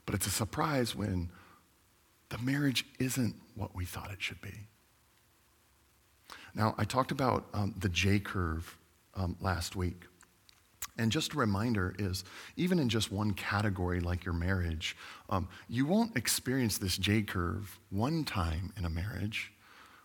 But 0.07 0.15
it's 0.15 0.27
a 0.27 0.31
surprise 0.31 0.95
when 0.95 1.31
the 2.31 2.39
marriage 2.39 2.87
isn't 2.99 3.35
what 3.55 3.75
we 3.75 3.85
thought 3.85 4.11
it 4.11 4.23
should 4.23 4.41
be. 4.41 4.69
Now, 6.55 6.75
I 6.79 6.85
talked 6.85 7.11
about 7.11 7.47
um, 7.53 7.75
the 7.79 7.89
J 7.89 8.21
curve 8.21 8.77
um, 9.15 9.37
last 9.41 9.77
week. 9.77 10.05
And 10.97 11.11
just 11.11 11.35
a 11.35 11.37
reminder 11.37 11.95
is 11.99 12.25
even 12.57 12.79
in 12.79 12.89
just 12.89 13.11
one 13.11 13.33
category 13.33 14.01
like 14.01 14.25
your 14.25 14.35
marriage, 14.35 14.97
um, 15.29 15.49
you 15.69 15.87
won't 15.87 16.17
experience 16.17 16.79
this 16.79 16.97
J 16.97 17.23
curve 17.23 17.79
one 17.91 18.25
time 18.25 18.73
in 18.77 18.85
a 18.85 18.91
marriage. 18.91 19.53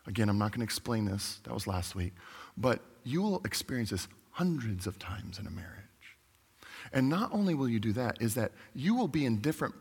Again, 0.08 0.30
I'm 0.30 0.40
not 0.40 0.52
going 0.52 0.62
to 0.62 0.64
explain 0.64 1.06
this, 1.06 1.40
that 1.44 1.54
was 1.54 1.68
last 1.68 1.94
week. 1.94 2.14
But 2.58 2.82
you 3.04 3.22
will 3.22 3.42
experience 3.46 3.92
this 3.92 4.08
hundreds 4.32 4.88
of 4.88 4.98
times 4.98 5.38
in 5.38 5.46
a 5.46 5.52
marriage. 5.52 5.76
And 6.92 7.08
not 7.08 7.32
only 7.34 7.54
will 7.54 7.70
you 7.70 7.80
do 7.80 7.94
that, 7.94 8.22
is 8.22 8.34
that 8.36 8.52
you 8.74 8.96
will 8.96 9.08
be 9.08 9.26
in 9.26 9.38
different 9.42 9.76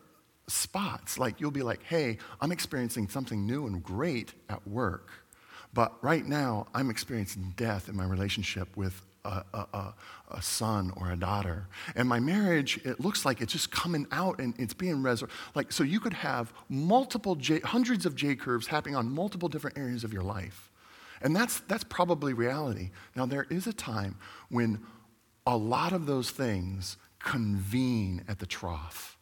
spots. 0.46 1.18
Like 1.18 1.40
you'll 1.40 1.50
be 1.50 1.62
like, 1.62 1.82
hey, 1.84 2.18
I'm 2.40 2.52
experiencing 2.52 3.08
something 3.08 3.46
new 3.46 3.66
and 3.66 3.82
great 3.82 4.34
at 4.50 4.66
work. 4.66 5.10
But 5.72 5.92
right 6.02 6.26
now, 6.26 6.66
I'm 6.74 6.90
experiencing 6.90 7.54
death 7.56 7.88
in 7.88 7.96
my 7.96 8.04
relationship 8.04 8.76
with 8.76 9.02
a, 9.24 9.44
a, 9.52 9.94
a, 10.30 10.42
son 10.42 10.92
or 10.96 11.10
a 11.10 11.16
daughter. 11.16 11.66
And 11.94 12.08
my 12.08 12.20
marriage, 12.20 12.78
it 12.84 13.00
looks 13.00 13.24
like 13.24 13.40
it's 13.40 13.52
just 13.52 13.70
coming 13.70 14.06
out 14.12 14.38
and 14.40 14.54
it's 14.58 14.74
being 14.74 15.02
resurrected. 15.02 15.38
Like, 15.54 15.72
so 15.72 15.84
you 15.84 16.00
could 16.00 16.14
have 16.14 16.52
multiple 16.68 17.34
J, 17.34 17.60
hundreds 17.60 18.06
of 18.06 18.14
J 18.14 18.36
curves 18.36 18.66
happening 18.68 18.96
on 18.96 19.10
multiple 19.10 19.48
different 19.48 19.76
areas 19.76 20.04
of 20.04 20.12
your 20.12 20.22
life. 20.22 20.70
And 21.20 21.34
that's, 21.34 21.60
that's 21.60 21.84
probably 21.84 22.32
reality. 22.32 22.90
Now, 23.16 23.26
there 23.26 23.46
is 23.50 23.66
a 23.66 23.72
time 23.72 24.16
when 24.50 24.80
a 25.46 25.56
lot 25.56 25.92
of 25.92 26.06
those 26.06 26.30
things 26.30 26.96
convene 27.18 28.24
at 28.28 28.38
the 28.38 28.46
trough, 28.46 29.18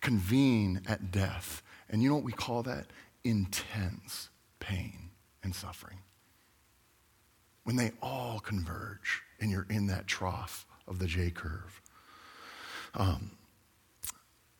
convene 0.00 0.82
at 0.86 1.10
death. 1.10 1.62
And 1.90 2.02
you 2.02 2.08
know 2.08 2.14
what 2.14 2.24
we 2.24 2.32
call 2.32 2.62
that? 2.62 2.86
intense 3.26 4.30
pain 4.60 5.10
and 5.42 5.54
suffering. 5.54 5.98
When 7.66 7.74
they 7.74 7.90
all 8.00 8.38
converge 8.38 9.22
and 9.40 9.50
you're 9.50 9.66
in 9.68 9.88
that 9.88 10.06
trough 10.06 10.66
of 10.86 11.00
the 11.00 11.06
J 11.06 11.30
curve. 11.30 11.80
Um, 12.94 13.32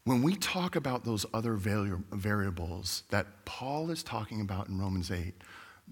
when 0.03 0.23
we 0.23 0.35
talk 0.35 0.75
about 0.75 1.05
those 1.05 1.25
other 1.33 1.55
variables 1.55 3.05
that 3.11 3.29
Paul 3.45 3.93
is 3.93 4.03
talking 4.03 4.41
about 4.41 4.67
in 4.69 4.81
Romans 4.81 5.13
8, 5.13 5.35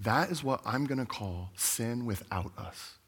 that 0.02 0.32
is 0.32 0.42
what 0.42 0.60
I'm 0.66 0.86
going 0.86 0.98
to 0.98 1.06
call 1.06 1.50
sin 1.54 2.04
without 2.04 2.50
us. 2.58 2.98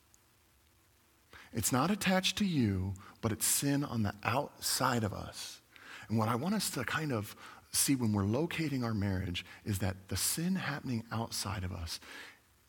It's 1.53 1.73
not 1.73 1.91
attached 1.91 2.39
to 2.39 2.45
you, 2.45 2.95
but 3.21 3.33
it's 3.33 3.45
sin 3.45 3.83
on 3.83 4.05
the 4.05 4.15
outside 4.23 5.03
of 5.03 5.13
us. 5.13 5.63
And 6.09 6.17
what 6.17 6.29
I 6.29 6.37
want 6.37 6.55
us 6.55 6.71
to 6.71 6.85
kind 6.85 7.13
of 7.13 7.35
see 7.73 7.97
when 7.97 8.13
we're 8.13 8.23
locating 8.23 8.85
our 8.85 8.95
marriage 8.95 9.45
is 9.65 9.81
that 9.81 9.97
the 10.07 10.17
sin 10.17 10.55
happening 10.55 11.03
outside 11.11 11.65
of 11.65 11.73
us 11.73 11.99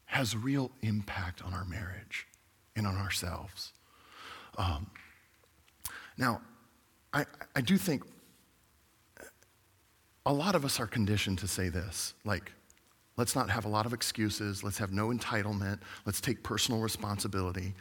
has 0.08 0.36
real 0.36 0.72
impact 0.82 1.44
on 1.44 1.54
our 1.54 1.66
marriage 1.66 2.28
and 2.76 2.88
on 2.88 2.96
ourselves. 2.96 3.74
Um, 4.58 4.90
now, 6.18 6.42
I, 7.14 7.26
I 7.56 7.62
do 7.62 7.78
think 7.78 8.04
a 10.26 10.34
lot 10.34 10.56
of 10.56 10.66
us 10.66 10.80
are 10.80 10.88
conditioned 10.88 11.40
to 11.40 11.48
say 11.48 11.70
this 11.70 12.14
like, 12.26 12.52
let's 13.16 13.36
not 13.36 13.50
have 13.50 13.66
a 13.66 13.70
lot 13.70 13.86
of 13.86 13.94
excuses, 13.94 14.64
let's 14.64 14.78
have 14.78 14.92
no 14.92 15.08
entitlement, 15.08 15.80
let's 16.06 16.22
take 16.22 16.44
personal 16.44 16.82
responsibility. 16.82 17.74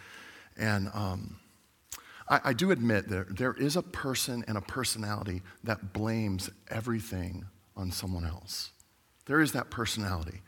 And 0.56 0.90
um, 0.94 1.38
I, 2.28 2.40
I 2.44 2.52
do 2.52 2.70
admit 2.70 3.08
there, 3.08 3.26
there 3.30 3.54
is 3.54 3.76
a 3.76 3.82
person 3.82 4.44
and 4.48 4.56
a 4.56 4.62
personality 4.62 5.42
that 5.64 5.92
blames 5.92 6.50
everything 6.68 7.44
on 7.76 7.90
someone 7.90 8.24
else. 8.24 8.70
There 9.26 9.40
is 9.40 9.52
that 9.52 9.70
personality. 9.70 10.40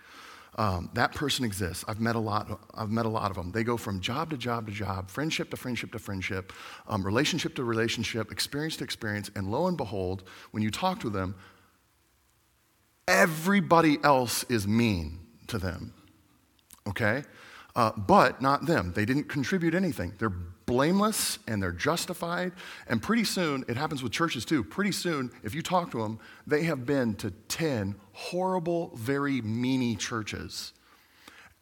Um, 0.56 0.90
that 0.94 1.14
person 1.14 1.44
exists. 1.44 1.84
I've 1.86 2.00
met 2.00 2.16
a 2.16 2.18
lot. 2.18 2.60
I've 2.74 2.90
met 2.90 3.06
a 3.06 3.08
lot 3.08 3.30
of 3.30 3.36
them. 3.36 3.52
They 3.52 3.62
go 3.62 3.76
from 3.76 4.00
job 4.00 4.30
to 4.30 4.36
job 4.36 4.66
to 4.66 4.72
job, 4.72 5.10
friendship 5.10 5.50
to 5.50 5.56
friendship 5.56 5.92
to 5.92 5.98
friendship, 5.98 6.52
um, 6.88 7.04
relationship 7.04 7.54
to 7.56 7.64
relationship, 7.64 8.32
experience 8.32 8.76
to 8.78 8.84
experience, 8.84 9.30
and 9.36 9.50
lo 9.50 9.66
and 9.68 9.76
behold, 9.76 10.24
when 10.50 10.62
you 10.62 10.70
talk 10.70 11.00
to 11.00 11.10
them, 11.10 11.34
everybody 13.06 13.98
else 14.02 14.44
is 14.48 14.66
mean 14.66 15.20
to 15.46 15.58
them. 15.58 15.92
Okay, 16.88 17.22
uh, 17.76 17.92
but 17.96 18.42
not 18.42 18.66
them. 18.66 18.92
They 18.94 19.04
didn't 19.04 19.28
contribute 19.28 19.74
anything. 19.74 20.14
They're 20.18 20.32
blameless 20.68 21.38
and 21.48 21.62
they're 21.62 21.72
justified. 21.72 22.52
And 22.88 23.02
pretty 23.02 23.24
soon, 23.24 23.64
it 23.68 23.76
happens 23.76 24.02
with 24.02 24.12
churches 24.12 24.44
too. 24.44 24.62
Pretty 24.62 24.92
soon, 24.92 25.32
if 25.42 25.54
you 25.54 25.62
talk 25.62 25.90
to 25.92 26.02
them, 26.02 26.20
they 26.46 26.64
have 26.64 26.84
been 26.84 27.14
to 27.16 27.30
10 27.30 27.96
horrible, 28.12 28.92
very 28.94 29.40
meany 29.40 29.96
churches. 29.96 30.74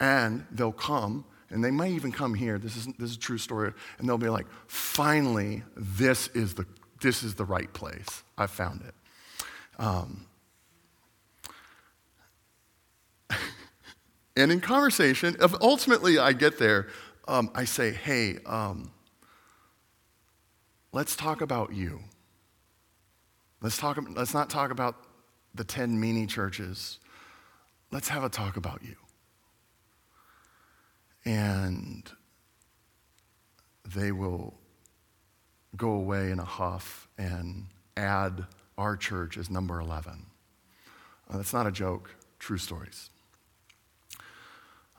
And 0.00 0.44
they'll 0.50 0.72
come, 0.72 1.24
and 1.50 1.62
they 1.64 1.70
might 1.70 1.92
even 1.92 2.10
come 2.10 2.34
here. 2.34 2.58
This 2.58 2.76
is, 2.76 2.86
this 2.98 3.10
is 3.10 3.16
a 3.16 3.20
true 3.20 3.38
story. 3.38 3.72
And 3.98 4.08
they'll 4.08 4.18
be 4.18 4.28
like, 4.28 4.46
finally, 4.66 5.62
this 5.76 6.26
is 6.28 6.54
the, 6.54 6.66
this 7.00 7.22
is 7.22 7.36
the 7.36 7.44
right 7.44 7.72
place. 7.72 8.24
I 8.36 8.48
found 8.48 8.82
it. 8.82 8.94
Um, 9.78 10.26
and 14.36 14.50
in 14.50 14.60
conversation, 14.60 15.36
ultimately 15.60 16.18
I 16.18 16.32
get 16.32 16.58
there, 16.58 16.88
um, 17.28 17.50
I 17.54 17.64
say, 17.66 17.92
hey, 17.92 18.38
um, 18.46 18.90
let's 20.96 21.14
talk 21.14 21.42
about 21.42 21.74
you. 21.74 22.00
Let's, 23.60 23.76
talk, 23.76 23.98
let's 24.14 24.32
not 24.32 24.48
talk 24.48 24.70
about 24.70 24.96
the 25.54 25.62
10 25.62 26.00
mini 26.00 26.24
churches. 26.24 27.00
Let's 27.92 28.08
have 28.08 28.24
a 28.24 28.30
talk 28.30 28.56
about 28.56 28.80
you. 28.82 28.96
And 31.26 32.10
they 33.94 34.10
will 34.10 34.54
go 35.76 35.90
away 35.90 36.30
in 36.30 36.38
a 36.38 36.46
huff 36.46 37.08
and 37.18 37.66
add 37.98 38.46
our 38.78 38.96
church 38.96 39.36
as 39.36 39.50
number 39.50 39.78
11. 39.80 40.24
Uh, 41.28 41.36
that's 41.36 41.52
not 41.52 41.66
a 41.66 41.72
joke, 41.72 42.08
true 42.38 42.56
stories. 42.56 43.10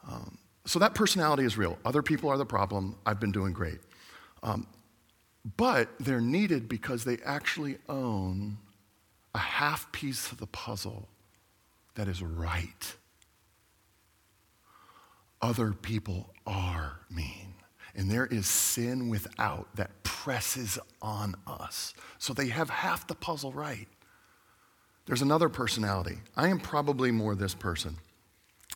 Um, 0.07 0.37
so 0.63 0.77
that 0.77 0.93
personality 0.93 1.43
is 1.43 1.57
real. 1.57 1.79
Other 1.83 2.03
people 2.03 2.29
are 2.29 2.37
the 2.37 2.45
problem. 2.45 2.97
I've 3.03 3.19
been 3.19 3.31
doing 3.31 3.51
great. 3.51 3.79
Um, 4.43 4.67
but 5.55 5.89
they're 5.99 6.19
needed 6.19 6.67
because 6.67 7.03
they 7.03 7.17
actually 7.23 7.77
own 7.87 8.57
a 9.33 9.39
half 9.39 9.91
piece 9.91 10.31
of 10.31 10.39
the 10.39 10.47
puzzle 10.47 11.07
that 11.95 12.07
is 12.07 12.21
right. 12.21 12.95
Other 15.41 15.71
people 15.71 16.33
are 16.45 16.99
mean. 17.09 17.53
And 17.95 18.11
there 18.11 18.25
is 18.25 18.45
sin 18.45 19.09
without 19.09 19.67
that 19.75 20.03
presses 20.03 20.77
on 21.01 21.35
us. 21.47 21.93
So 22.17 22.33
they 22.33 22.47
have 22.47 22.69
half 22.69 23.07
the 23.07 23.15
puzzle 23.15 23.51
right. 23.51 23.87
There's 25.05 25.21
another 25.21 25.49
personality. 25.49 26.17
I 26.35 26.49
am 26.49 26.59
probably 26.59 27.11
more 27.11 27.33
this 27.33 27.55
person. 27.55 27.97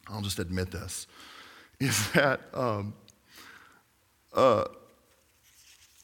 I'll 0.08 0.22
just 0.22 0.40
admit 0.40 0.72
this. 0.72 1.08
Is 1.80 2.12
that 2.12 2.42
um, 2.54 2.94
uh, 4.34 4.66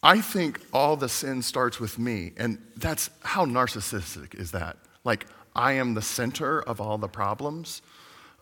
I 0.03 0.21
think 0.21 0.61
all 0.71 0.95
the 0.95 1.09
sin 1.09 1.41
starts 1.41 1.79
with 1.79 1.97
me. 1.97 2.33
And 2.37 2.59
that's 2.75 3.09
how 3.23 3.45
narcissistic 3.45 4.35
is 4.39 4.51
that? 4.51 4.77
Like, 5.03 5.25
I 5.55 5.73
am 5.73 5.95
the 5.95 6.01
center 6.01 6.61
of 6.61 6.79
all 6.79 6.97
the 6.97 7.07
problems. 7.07 7.81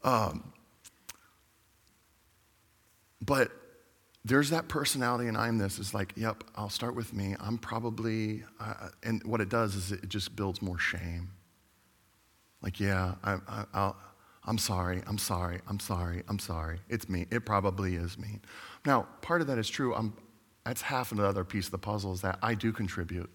Um, 0.04 0.52
but 3.22 3.52
there's 4.26 4.50
that 4.50 4.68
personality, 4.68 5.28
and 5.28 5.38
I'm 5.38 5.58
this. 5.58 5.80
Is 5.80 5.94
like, 5.94 6.14
yep, 6.16 6.44
I'll 6.56 6.70
start 6.70 6.96
with 6.96 7.14
me. 7.14 7.36
I'm 7.40 7.58
probably, 7.58 8.44
uh, 8.60 8.90
and 9.04 9.24
what 9.24 9.40
it 9.40 9.50
does 9.50 9.76
is 9.76 9.92
it 9.92 10.10
just 10.10 10.36
builds 10.36 10.62
more 10.62 10.80
shame. 10.80 11.30
Like, 12.62 12.80
yeah, 12.80 13.16
I, 13.24 13.38
I, 13.74 13.94
I'm 14.46 14.58
sorry, 14.58 15.02
I'm 15.08 15.18
sorry, 15.18 15.60
I'm 15.68 15.80
sorry, 15.80 16.24
I'm 16.28 16.40
sorry. 16.40 16.80
It's 16.90 17.08
me. 17.08 17.28
It 17.32 17.46
probably 17.46 17.96
is 17.96 18.18
me. 18.18 18.40
Now, 18.86 19.08
part 19.22 19.42
of 19.42 19.48
that 19.48 19.58
is 19.58 19.70
true. 19.70 19.94
I'm, 19.96 20.14
that's 20.66 20.82
half 20.82 21.12
another 21.12 21.44
piece 21.44 21.66
of 21.66 21.72
the 21.72 21.78
puzzle 21.78 22.14
is 22.14 22.22
that 22.22 22.40
I 22.42 22.56
do 22.56 22.74
contribute. 22.74 23.30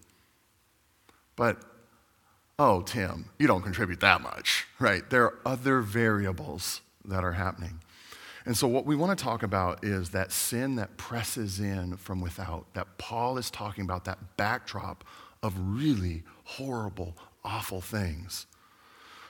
But, 1.37 1.61
oh, 2.59 2.81
Tim, 2.81 3.25
you 3.39 3.47
don't 3.47 3.61
contribute 3.61 4.01
that 4.01 4.21
much, 4.21 4.67
right? 4.79 5.09
There 5.09 5.23
are 5.23 5.37
other 5.45 5.81
variables 5.81 6.81
that 7.05 7.23
are 7.23 7.31
happening. 7.31 7.79
And 8.45 8.57
so, 8.57 8.67
what 8.67 8.85
we 8.85 8.95
want 8.95 9.17
to 9.17 9.23
talk 9.23 9.43
about 9.43 9.83
is 9.83 10.09
that 10.09 10.31
sin 10.31 10.75
that 10.75 10.97
presses 10.97 11.59
in 11.59 11.95
from 11.95 12.21
without, 12.21 12.65
that 12.73 12.97
Paul 12.97 13.37
is 13.37 13.49
talking 13.49 13.85
about, 13.85 14.05
that 14.05 14.35
backdrop 14.35 15.03
of 15.41 15.53
really 15.57 16.23
horrible, 16.43 17.15
awful 17.45 17.81
things. 17.81 18.45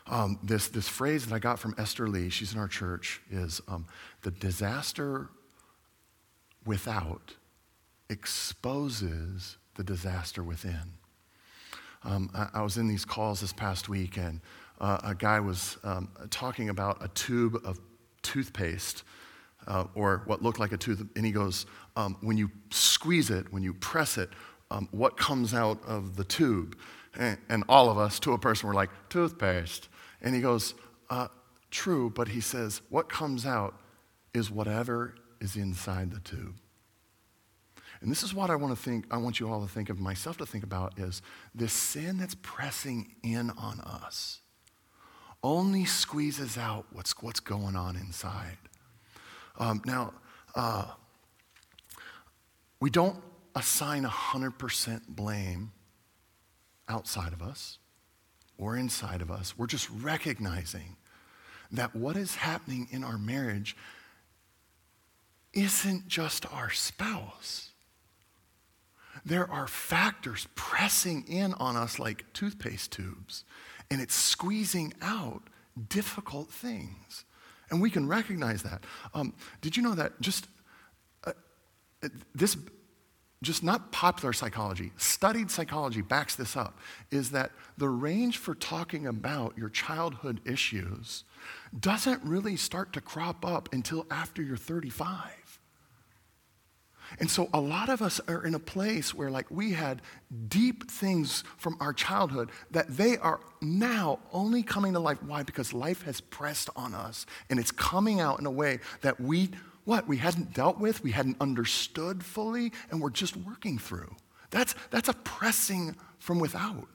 Um, 0.08 0.39
this, 0.41 0.70
this 0.70 0.88
phrase 0.88 1.25
that 1.25 1.36
I 1.36 1.39
got 1.39 1.60
from 1.60 1.75
Esther 1.77 2.08
Lee, 2.08 2.29
she's 2.29 2.53
in 2.53 2.60
our 2.60 2.67
church, 2.67 3.22
is 3.29 3.62
um, 3.67 3.86
the 4.24 4.31
disaster 4.31 5.29
without 6.65 7.36
exposes 8.11 9.57
the 9.75 9.83
disaster 9.83 10.43
within. 10.43 10.93
Um, 12.03 12.29
I, 12.35 12.49
I, 12.55 12.61
was 12.61 12.77
in 12.77 12.87
these 12.87 13.05
calls 13.05 13.41
this 13.41 13.53
past 13.53 13.87
week, 13.87 14.17
and 14.17 14.41
uh, 14.79 14.99
a 15.03 15.15
guy 15.15 15.39
was 15.39 15.77
um, 15.83 16.09
talking 16.29 16.69
about 16.69 17.03
a 17.03 17.07
tube 17.09 17.61
of 17.63 17.79
toothpaste 18.21 19.03
uh, 19.67 19.85
or 19.95 20.23
what 20.25 20.41
looked 20.41 20.59
like 20.59 20.71
a 20.71 20.77
tooth. 20.77 21.03
And 21.15 21.25
he 21.25 21.31
goes, 21.31 21.65
um, 21.95 22.17
When 22.21 22.37
you 22.37 22.51
squeeze 22.71 23.29
it, 23.29 23.51
when 23.53 23.63
you 23.63 23.73
press 23.73 24.17
it, 24.17 24.29
um, 24.71 24.87
what 24.91 25.15
comes 25.17 25.53
out 25.53 25.79
of 25.85 26.15
the 26.15 26.23
tube? 26.23 26.77
And, 27.17 27.37
and, 27.49 27.63
all 27.69 27.89
of 27.89 27.97
us, 27.97 28.19
to 28.21 28.33
a 28.33 28.37
person, 28.37 28.67
were 28.67 28.73
like, 28.73 28.89
Toothpaste. 29.09 29.87
And 30.21 30.35
he 30.35 30.41
goes, 30.41 30.74
uh, 31.09 31.27
True, 31.69 32.09
but 32.09 32.27
he 32.27 32.41
says, 32.41 32.81
What 32.89 33.09
comes 33.09 33.45
out 33.45 33.79
is 34.33 34.50
whatever 34.50 35.15
is 35.39 35.55
inside 35.55 36.11
the 36.11 36.19
tube. 36.19 36.55
And 38.01 38.09
this 38.09 38.24
is 38.24 38.33
what 38.33 38.50
I 38.50 38.55
want 38.55 38.75
to 38.75 38.81
think, 38.81 39.05
I 39.11 39.18
want 39.18 39.40
you 39.40 39.48
all 39.50 39.61
to 39.61 39.72
think 39.72 39.90
of, 39.90 40.00
myself 40.00 40.37
to 40.37 40.46
think 40.46 40.64
about 40.64 40.98
is 40.98 41.22
this 41.53 41.72
sin 41.72 42.18
that's 42.18 42.35
pressing 42.42 43.14
in 43.24 43.51
on 43.51 43.79
us 43.81 44.42
only 45.44 45.85
squeezes 45.85 46.57
out 46.57 46.85
what's, 46.92 47.20
what's 47.22 47.40
going 47.40 47.75
on 47.75 47.96
inside. 47.96 48.57
Um, 49.57 49.81
now, 49.85 50.14
uh, 50.55 50.85
we 52.79 52.90
don't 52.90 53.22
assign 53.55 54.03
100% 54.03 55.07
blame 55.07 55.72
outside 56.87 57.33
of 57.33 57.42
us 57.42 57.77
or 58.57 58.75
inside 58.75 59.22
of 59.22 59.31
us. 59.31 59.57
We're 59.57 59.68
just 59.68 59.90
recognizing 59.90 60.98
that 61.72 61.96
what 61.96 62.18
is 62.18 62.35
happening 62.35 62.87
in 62.92 63.03
our 63.03 63.18
marriage 63.18 63.75
isn't 65.53 66.07
just 66.07 66.51
our 66.51 66.70
spouse. 66.70 67.71
There 69.25 69.50
are 69.50 69.67
factors 69.67 70.47
pressing 70.55 71.25
in 71.27 71.53
on 71.55 71.75
us 71.75 72.00
like 72.00 72.31
toothpaste 72.33 72.91
tubes 72.91 73.43
and 73.91 74.01
it's 74.01 74.15
squeezing 74.15 74.93
out 75.01 75.43
difficult 75.89 76.50
things. 76.50 77.25
And 77.69 77.81
we 77.81 77.89
can 77.89 78.07
recognize 78.07 78.63
that. 78.63 78.83
Um, 79.13 79.33
did 79.61 79.77
you 79.77 79.83
know 79.83 79.95
that 79.95 80.19
just 80.21 80.47
uh, 81.25 81.33
this, 82.33 82.57
just 83.43 83.63
not 83.63 83.91
popular 83.91 84.33
psychology, 84.33 84.91
studied 84.97 85.51
psychology 85.51 86.01
backs 86.01 86.35
this 86.35 86.55
up, 86.55 86.79
is 87.11 87.31
that 87.31 87.51
the 87.77 87.89
range 87.89 88.37
for 88.37 88.55
talking 88.55 89.07
about 89.07 89.57
your 89.57 89.69
childhood 89.69 90.41
issues 90.45 91.24
doesn't 91.77 92.24
really 92.24 92.55
start 92.55 92.93
to 92.93 93.01
crop 93.01 93.45
up 93.45 93.74
until 93.74 94.05
after 94.09 94.41
you're 94.41 94.57
35. 94.57 95.31
And 97.19 97.29
so 97.29 97.50
a 97.53 97.59
lot 97.59 97.89
of 97.89 98.01
us 98.01 98.21
are 98.27 98.45
in 98.45 98.55
a 98.55 98.59
place 98.59 99.13
where, 99.13 99.29
like, 99.29 99.50
we 99.51 99.74
had 99.74 100.01
deep 100.47 100.89
things 100.89 101.43
from 101.57 101.77
our 101.79 101.93
childhood 101.93 102.50
that 102.71 102.87
they 102.87 103.17
are 103.17 103.39
now 103.61 104.19
only 104.31 104.63
coming 104.63 104.93
to 104.93 105.00
life. 105.00 105.21
Why? 105.24 105.43
Because 105.43 105.74
life 105.74 106.03
has 106.03 106.21
pressed 106.21 106.69
on 106.75 106.95
us 106.95 107.25
and 107.50 107.59
it's 107.59 107.71
coming 107.71 108.19
out 108.19 108.39
in 108.39 108.45
a 108.45 108.51
way 108.51 108.79
that 109.01 109.19
we, 109.19 109.50
what, 109.85 110.07
we 110.07 110.17
hadn't 110.17 110.53
dealt 110.53 110.79
with, 110.79 111.03
we 111.03 111.11
hadn't 111.11 111.37
understood 111.41 112.24
fully, 112.24 112.71
and 112.89 113.01
we're 113.01 113.09
just 113.09 113.35
working 113.37 113.77
through. 113.77 114.15
That's, 114.50 114.75
that's 114.89 115.09
a 115.09 115.13
pressing 115.13 115.95
from 116.19 116.39
without. 116.39 116.87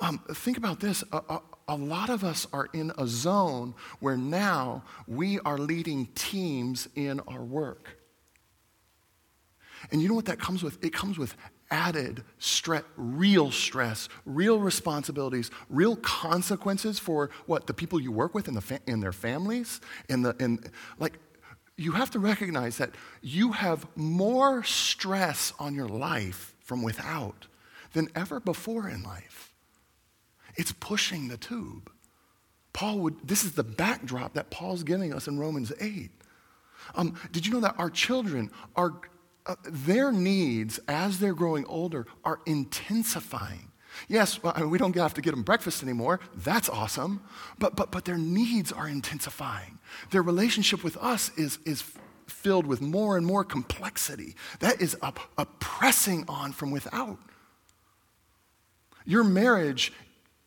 Um, 0.00 0.20
think 0.32 0.58
about 0.58 0.80
this. 0.80 1.04
A, 1.12 1.18
a, 1.28 1.42
a 1.68 1.76
lot 1.76 2.10
of 2.10 2.24
us 2.24 2.46
are 2.52 2.68
in 2.72 2.92
a 2.98 3.06
zone 3.06 3.74
where 4.00 4.16
now 4.16 4.82
we 5.06 5.38
are 5.40 5.58
leading 5.58 6.06
teams 6.14 6.88
in 6.94 7.20
our 7.20 7.42
work. 7.42 7.98
And 9.90 10.02
you 10.02 10.08
know 10.08 10.14
what 10.14 10.26
that 10.26 10.38
comes 10.38 10.62
with? 10.62 10.82
It 10.84 10.92
comes 10.92 11.18
with 11.18 11.34
added 11.70 12.22
stress, 12.38 12.82
real 12.96 13.50
stress, 13.50 14.08
real 14.24 14.58
responsibilities, 14.58 15.50
real 15.68 15.96
consequences 15.96 16.98
for 16.98 17.30
what 17.46 17.66
the 17.66 17.74
people 17.74 18.00
you 18.00 18.12
work 18.12 18.34
with 18.34 18.48
and, 18.48 18.56
the 18.56 18.60
fa- 18.60 18.80
and 18.86 19.02
their 19.02 19.12
families. 19.12 19.80
And 20.08 20.24
the, 20.24 20.36
and 20.40 20.70
like, 20.98 21.18
you 21.76 21.92
have 21.92 22.10
to 22.12 22.18
recognize 22.18 22.78
that 22.78 22.90
you 23.20 23.52
have 23.52 23.86
more 23.96 24.62
stress 24.62 25.52
on 25.58 25.74
your 25.74 25.88
life 25.88 26.54
from 26.60 26.82
without 26.82 27.46
than 27.92 28.08
ever 28.14 28.40
before 28.40 28.88
in 28.88 29.02
life. 29.02 29.52
It's 30.56 30.72
pushing 30.72 31.28
the 31.28 31.36
tube. 31.36 31.90
Paul 32.72 32.98
would, 33.00 33.26
this 33.26 33.44
is 33.44 33.52
the 33.52 33.64
backdrop 33.64 34.34
that 34.34 34.50
Paul's 34.50 34.82
giving 34.82 35.12
us 35.12 35.26
in 35.26 35.38
Romans 35.38 35.72
8. 35.80 36.10
Um, 36.94 37.14
did 37.32 37.46
you 37.46 37.52
know 37.52 37.60
that 37.60 37.74
our 37.78 37.90
children 37.90 38.50
are 38.76 38.94
uh, 39.46 39.56
their 39.64 40.10
needs 40.12 40.80
as 40.88 41.18
they're 41.18 41.34
growing 41.34 41.66
older 41.66 42.06
are 42.24 42.40
intensifying. 42.46 43.70
Yes, 44.08 44.42
well, 44.42 44.52
I 44.56 44.60
mean, 44.60 44.70
we 44.70 44.78
don't 44.78 44.94
have 44.96 45.14
to 45.14 45.20
get 45.20 45.30
them 45.30 45.42
breakfast 45.42 45.82
anymore. 45.82 46.20
That's 46.34 46.68
awesome. 46.68 47.22
But, 47.58 47.76
but, 47.76 47.92
but 47.92 48.04
their 48.04 48.18
needs 48.18 48.72
are 48.72 48.88
intensifying. 48.88 49.78
Their 50.10 50.22
relationship 50.22 50.82
with 50.82 50.96
us 50.96 51.30
is, 51.36 51.58
is 51.64 51.84
filled 52.26 52.66
with 52.66 52.80
more 52.80 53.16
and 53.16 53.26
more 53.26 53.44
complexity. 53.44 54.34
That 54.60 54.80
is 54.80 54.96
a, 55.02 55.12
a 55.38 55.46
pressing 55.46 56.24
on 56.28 56.52
from 56.52 56.70
without. 56.70 57.18
Your 59.04 59.24
marriage 59.24 59.92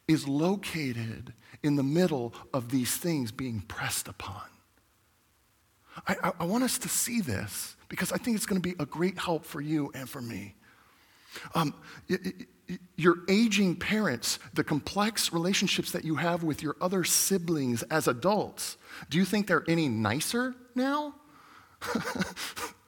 is 0.07 0.27
located 0.27 1.33
in 1.63 1.75
the 1.75 1.83
middle 1.83 2.33
of 2.53 2.69
these 2.69 2.97
things 2.97 3.31
being 3.31 3.61
pressed 3.61 4.07
upon. 4.07 4.43
I, 6.07 6.15
I, 6.23 6.31
I 6.41 6.45
want 6.45 6.63
us 6.63 6.77
to 6.79 6.89
see 6.89 7.21
this 7.21 7.75
because 7.89 8.11
I 8.11 8.17
think 8.17 8.35
it's 8.35 8.45
going 8.45 8.61
to 8.61 8.67
be 8.67 8.75
a 8.79 8.85
great 8.85 9.17
help 9.17 9.45
for 9.45 9.61
you 9.61 9.91
and 9.93 10.09
for 10.09 10.21
me. 10.21 10.55
Um, 11.55 11.73
your 12.95 13.17
aging 13.29 13.75
parents, 13.75 14.39
the 14.53 14.63
complex 14.63 15.31
relationships 15.31 15.91
that 15.91 16.03
you 16.03 16.15
have 16.15 16.43
with 16.43 16.61
your 16.61 16.75
other 16.81 17.03
siblings 17.03 17.83
as 17.83 18.07
adults, 18.07 18.77
do 19.09 19.17
you 19.17 19.25
think 19.25 19.47
they're 19.47 19.63
any 19.67 19.87
nicer 19.87 20.55
now? 20.75 21.13
I 21.81 22.23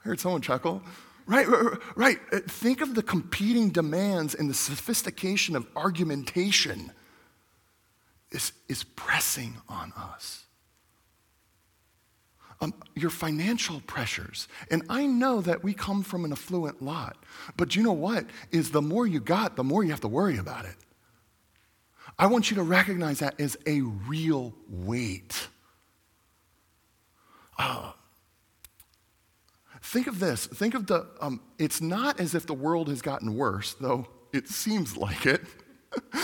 heard 0.00 0.20
someone 0.20 0.42
chuckle. 0.42 0.82
Right, 1.26 1.46
right, 1.46 1.78
right. 1.94 2.18
Uh, 2.32 2.40
think 2.40 2.80
of 2.80 2.94
the 2.94 3.02
competing 3.02 3.70
demands 3.70 4.34
and 4.34 4.50
the 4.50 4.54
sophistication 4.54 5.54
of 5.54 5.66
argumentation 5.76 6.92
is, 8.32 8.52
is 8.68 8.82
pressing 8.82 9.56
on 9.68 9.92
us. 9.96 10.39
Um, 12.62 12.74
your 12.94 13.08
financial 13.08 13.80
pressures. 13.86 14.46
And 14.70 14.82
I 14.90 15.06
know 15.06 15.40
that 15.40 15.64
we 15.64 15.72
come 15.72 16.02
from 16.02 16.26
an 16.26 16.32
affluent 16.32 16.82
lot, 16.82 17.16
but 17.56 17.74
you 17.74 17.82
know 17.82 17.92
what? 17.92 18.26
Is 18.50 18.70
the 18.70 18.82
more 18.82 19.06
you 19.06 19.18
got, 19.18 19.56
the 19.56 19.64
more 19.64 19.82
you 19.82 19.90
have 19.90 20.02
to 20.02 20.08
worry 20.08 20.36
about 20.36 20.66
it. 20.66 20.76
I 22.18 22.26
want 22.26 22.50
you 22.50 22.56
to 22.56 22.62
recognize 22.62 23.20
that 23.20 23.40
as 23.40 23.56
a 23.66 23.80
real 23.80 24.54
weight. 24.68 25.48
Uh, 27.58 27.92
think 29.82 30.06
of 30.06 30.18
this. 30.18 30.44
Think 30.46 30.74
of 30.74 30.86
the, 30.86 31.06
um, 31.22 31.40
it's 31.58 31.80
not 31.80 32.20
as 32.20 32.34
if 32.34 32.46
the 32.46 32.52
world 32.52 32.88
has 32.88 33.00
gotten 33.00 33.36
worse, 33.36 33.74
though 33.80 34.06
it 34.34 34.48
seems 34.48 34.98
like 34.98 35.24
it. 35.24 35.42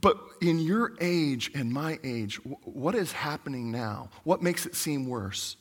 but 0.00 0.18
in 0.40 0.58
your 0.58 0.92
age 1.00 1.50
and 1.54 1.72
my 1.72 1.98
age, 2.04 2.36
what 2.64 2.94
is 2.94 3.12
happening 3.12 3.70
now? 3.70 4.10
What 4.24 4.42
makes 4.42 4.66
it 4.66 4.74
seem 4.74 5.08
worse? 5.08 5.56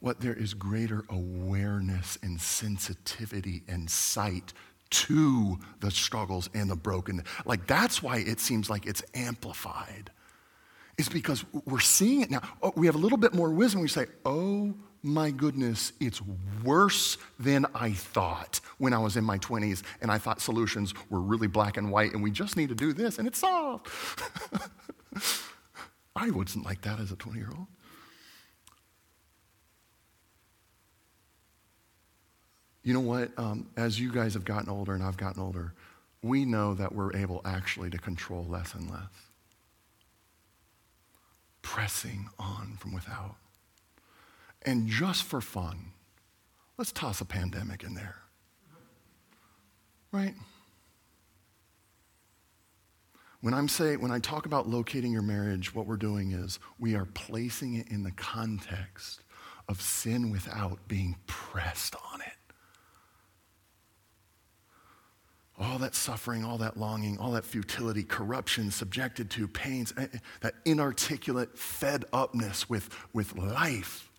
What 0.00 0.20
there 0.20 0.34
is 0.34 0.54
greater 0.54 1.04
awareness 1.10 2.18
and 2.22 2.40
sensitivity 2.40 3.62
and 3.68 3.90
sight 3.90 4.52
to 4.90 5.58
the 5.80 5.90
struggles 5.90 6.48
and 6.54 6.70
the 6.70 6.76
broken. 6.76 7.22
Like 7.44 7.66
that's 7.66 8.02
why 8.02 8.18
it 8.18 8.40
seems 8.40 8.70
like 8.70 8.86
it's 8.86 9.02
amplified. 9.14 10.10
Is 10.96 11.08
because 11.08 11.44
we're 11.64 11.80
seeing 11.80 12.22
it 12.22 12.30
now. 12.30 12.42
Oh, 12.62 12.72
we 12.76 12.86
have 12.86 12.94
a 12.94 12.98
little 12.98 13.18
bit 13.18 13.34
more 13.34 13.50
wisdom. 13.50 13.80
We 13.80 13.88
say, 13.88 14.06
oh 14.24 14.74
my 15.02 15.30
goodness, 15.30 15.92
it's 16.00 16.20
worse 16.62 17.16
than 17.38 17.66
I 17.74 17.92
thought 17.92 18.60
when 18.78 18.92
I 18.92 18.98
was 18.98 19.16
in 19.16 19.24
my 19.24 19.38
20s 19.38 19.82
and 20.02 20.10
I 20.10 20.18
thought 20.18 20.40
solutions 20.40 20.92
were 21.08 21.20
really 21.20 21.46
black 21.46 21.76
and 21.76 21.90
white 21.90 22.12
and 22.12 22.22
we 22.22 22.30
just 22.30 22.56
need 22.56 22.68
to 22.68 22.74
do 22.74 22.92
this 22.92 23.18
and 23.18 23.26
it's 23.26 23.38
solved. 23.38 23.88
I 26.16 26.30
wasn't 26.30 26.66
like 26.66 26.82
that 26.82 27.00
as 27.00 27.12
a 27.12 27.16
20 27.16 27.38
year 27.38 27.48
old. 27.56 27.66
You 32.82 32.94
know 32.94 33.00
what? 33.00 33.30
Um, 33.38 33.68
as 33.76 34.00
you 34.00 34.10
guys 34.12 34.34
have 34.34 34.44
gotten 34.44 34.68
older 34.68 34.94
and 34.94 35.02
I've 35.02 35.16
gotten 35.16 35.42
older, 35.42 35.74
we 36.22 36.44
know 36.44 36.74
that 36.74 36.94
we're 36.94 37.14
able 37.14 37.40
actually 37.44 37.90
to 37.90 37.98
control 37.98 38.44
less 38.44 38.74
and 38.74 38.90
less. 38.90 39.08
Pressing 41.62 42.28
on 42.38 42.76
from 42.78 42.92
without. 42.92 43.36
And 44.62 44.88
just 44.88 45.24
for 45.24 45.40
fun, 45.40 45.92
let's 46.76 46.92
toss 46.92 47.20
a 47.20 47.24
pandemic 47.24 47.82
in 47.82 47.94
there. 47.94 48.16
Right? 50.12 50.34
When 53.40 53.54
I'm 53.54 53.68
saying, 53.68 54.02
when 54.02 54.10
I 54.10 54.18
talk 54.18 54.44
about 54.44 54.68
locating 54.68 55.12
your 55.12 55.22
marriage, 55.22 55.74
what 55.74 55.86
we're 55.86 55.96
doing 55.96 56.32
is 56.32 56.58
we 56.78 56.94
are 56.94 57.06
placing 57.06 57.74
it 57.74 57.88
in 57.88 58.02
the 58.02 58.10
context 58.10 59.22
of 59.68 59.80
sin 59.80 60.30
without 60.30 60.86
being 60.88 61.16
pressed 61.26 61.94
on 62.12 62.20
it. 62.20 62.32
all 65.60 65.78
that 65.78 65.94
suffering, 65.94 66.44
all 66.44 66.58
that 66.58 66.76
longing, 66.78 67.18
all 67.18 67.32
that 67.32 67.44
futility, 67.44 68.02
corruption, 68.02 68.70
subjected 68.70 69.30
to 69.30 69.46
pains, 69.46 69.92
eh, 69.98 70.06
eh, 70.12 70.18
that 70.40 70.54
inarticulate 70.64 71.56
fed 71.58 72.04
upness 72.12 72.68
with, 72.68 72.88
with 73.12 73.36
life. 73.36 74.09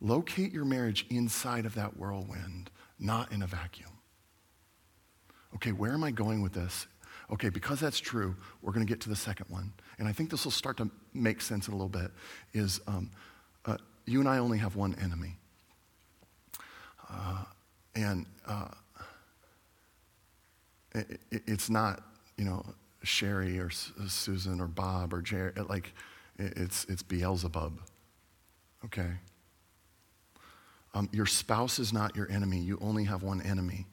Locate 0.00 0.52
your 0.52 0.64
marriage 0.64 1.06
inside 1.10 1.66
of 1.66 1.74
that 1.74 1.96
whirlwind, 1.96 2.70
not 2.98 3.32
in 3.32 3.42
a 3.42 3.46
vacuum. 3.46 3.90
Okay, 5.54 5.72
where 5.72 5.92
am 5.92 6.04
I 6.04 6.10
going 6.10 6.42
with 6.42 6.52
this? 6.52 6.86
Okay, 7.30 7.48
because 7.48 7.78
that's 7.78 8.00
true, 8.00 8.34
we're 8.62 8.72
going 8.72 8.84
to 8.84 8.90
get 8.90 9.00
to 9.02 9.08
the 9.08 9.16
second 9.16 9.46
one. 9.48 9.72
And 9.98 10.08
I 10.08 10.12
think 10.12 10.30
this 10.30 10.44
will 10.44 10.52
start 10.52 10.76
to 10.78 10.90
make 11.14 11.40
sense 11.40 11.68
in 11.68 11.74
a 11.74 11.76
little 11.76 11.88
bit. 11.88 12.10
Is 12.54 12.80
um, 12.86 13.10
uh, 13.66 13.76
you 14.06 14.20
and 14.20 14.28
I 14.28 14.38
only 14.38 14.58
have 14.58 14.74
one 14.74 14.96
enemy. 15.00 15.36
Uh, 17.08 17.44
and 17.94 18.26
uh, 18.46 18.68
it, 20.94 21.20
it, 21.30 21.42
it's 21.46 21.70
not, 21.70 22.02
you 22.36 22.44
know, 22.44 22.64
Sherry 23.02 23.58
or 23.58 23.66
S- 23.66 23.92
Susan 24.08 24.60
or 24.60 24.66
Bob 24.66 25.12
or 25.12 25.20
Jerry. 25.22 25.52
Like, 25.68 25.92
it, 26.38 26.54
it's, 26.56 26.84
it's 26.86 27.02
Beelzebub. 27.02 27.80
Okay? 28.84 29.10
Um, 30.94 31.08
your 31.12 31.26
spouse 31.26 31.78
is 31.78 31.92
not 31.92 32.16
your 32.16 32.30
enemy. 32.30 32.58
You 32.58 32.78
only 32.80 33.04
have 33.04 33.22
one 33.22 33.40
enemy, 33.42 33.86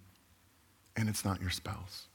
and 0.95 1.07
it's 1.07 1.23
not 1.23 1.41
your 1.41 1.51
spouse. 1.51 2.07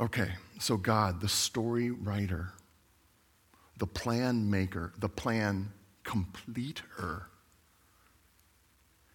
Okay, 0.00 0.30
so 0.58 0.76
God, 0.76 1.20
the 1.20 1.28
story 1.28 1.90
writer, 1.90 2.52
the 3.78 3.86
plan 3.86 4.50
maker, 4.50 4.92
the 4.98 5.08
plan 5.08 5.72
completer, 6.02 7.26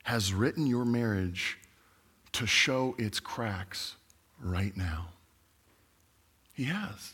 has 0.03 0.33
written 0.33 0.65
your 0.65 0.85
marriage 0.85 1.59
to 2.31 2.47
show 2.47 2.95
its 2.97 3.19
cracks 3.19 3.95
right 4.41 4.75
now. 4.75 5.09
He 6.53 6.65
has. 6.65 7.13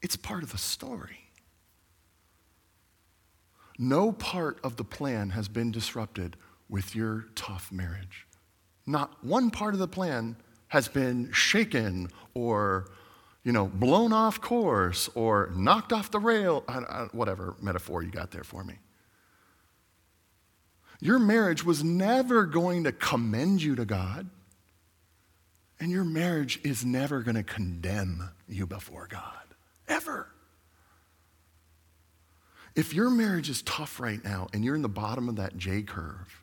It's 0.00 0.16
part 0.16 0.42
of 0.42 0.50
the 0.50 0.58
story. 0.58 1.21
No 3.82 4.12
part 4.12 4.60
of 4.62 4.76
the 4.76 4.84
plan 4.84 5.30
has 5.30 5.48
been 5.48 5.72
disrupted 5.72 6.36
with 6.68 6.94
your 6.94 7.26
tough 7.34 7.72
marriage. 7.72 8.28
Not 8.86 9.24
one 9.24 9.50
part 9.50 9.74
of 9.74 9.80
the 9.80 9.88
plan 9.88 10.36
has 10.68 10.86
been 10.86 11.32
shaken 11.32 12.08
or, 12.32 12.92
you 13.42 13.50
know, 13.50 13.66
blown 13.66 14.12
off 14.12 14.40
course 14.40 15.10
or 15.16 15.50
knocked 15.56 15.92
off 15.92 16.12
the 16.12 16.20
rail, 16.20 16.60
whatever 17.10 17.56
metaphor 17.60 18.04
you 18.04 18.12
got 18.12 18.30
there 18.30 18.44
for 18.44 18.62
me. 18.62 18.74
Your 21.00 21.18
marriage 21.18 21.64
was 21.64 21.82
never 21.82 22.46
going 22.46 22.84
to 22.84 22.92
commend 22.92 23.64
you 23.64 23.74
to 23.74 23.84
God, 23.84 24.30
and 25.80 25.90
your 25.90 26.04
marriage 26.04 26.60
is 26.62 26.84
never 26.84 27.20
going 27.22 27.34
to 27.34 27.42
condemn 27.42 28.30
you 28.46 28.64
before 28.64 29.08
God, 29.10 29.56
ever. 29.88 30.31
If 32.74 32.94
your 32.94 33.10
marriage 33.10 33.50
is 33.50 33.62
tough 33.62 34.00
right 34.00 34.22
now 34.24 34.48
and 34.52 34.64
you're 34.64 34.74
in 34.74 34.82
the 34.82 34.88
bottom 34.88 35.28
of 35.28 35.36
that 35.36 35.56
J 35.56 35.82
curve, 35.82 36.42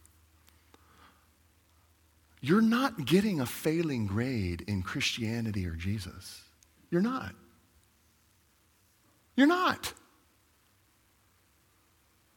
you're 2.41 2.61
not 2.61 3.05
getting 3.05 3.39
a 3.41 3.45
failing 3.45 4.05
grade 4.05 4.63
in 4.67 4.81
Christianity 4.81 5.65
or 5.65 5.73
Jesus. 5.73 6.41
You're 6.89 7.01
not. 7.01 7.33
You're 9.35 9.47
not. 9.47 9.93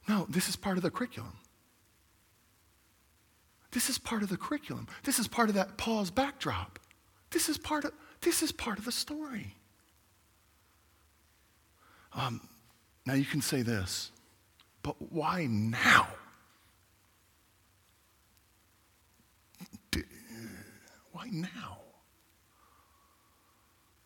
No, 0.08 0.26
this 0.28 0.48
is 0.48 0.56
part 0.56 0.76
of 0.76 0.82
the 0.82 0.90
curriculum. 0.90 1.36
This 3.70 3.88
is 3.88 3.98
part 3.98 4.22
of 4.22 4.28
the 4.28 4.36
curriculum. 4.36 4.86
This 5.04 5.18
is 5.18 5.28
part 5.28 5.48
of 5.48 5.54
that 5.54 5.76
Paul's 5.76 6.10
backdrop. 6.10 6.78
This 7.30 7.48
is 7.48 7.56
part 7.56 7.84
of, 7.84 7.92
this 8.20 8.42
is 8.42 8.52
part 8.52 8.78
of 8.78 8.84
the 8.84 8.92
story. 8.92 9.54
Um, 12.14 12.46
now 13.06 13.14
you 13.14 13.24
can 13.24 13.40
say 13.42 13.62
this, 13.62 14.10
but 14.82 14.96
why 15.12 15.46
now? 15.46 16.08
Why 21.12 21.28
now? 21.30 21.78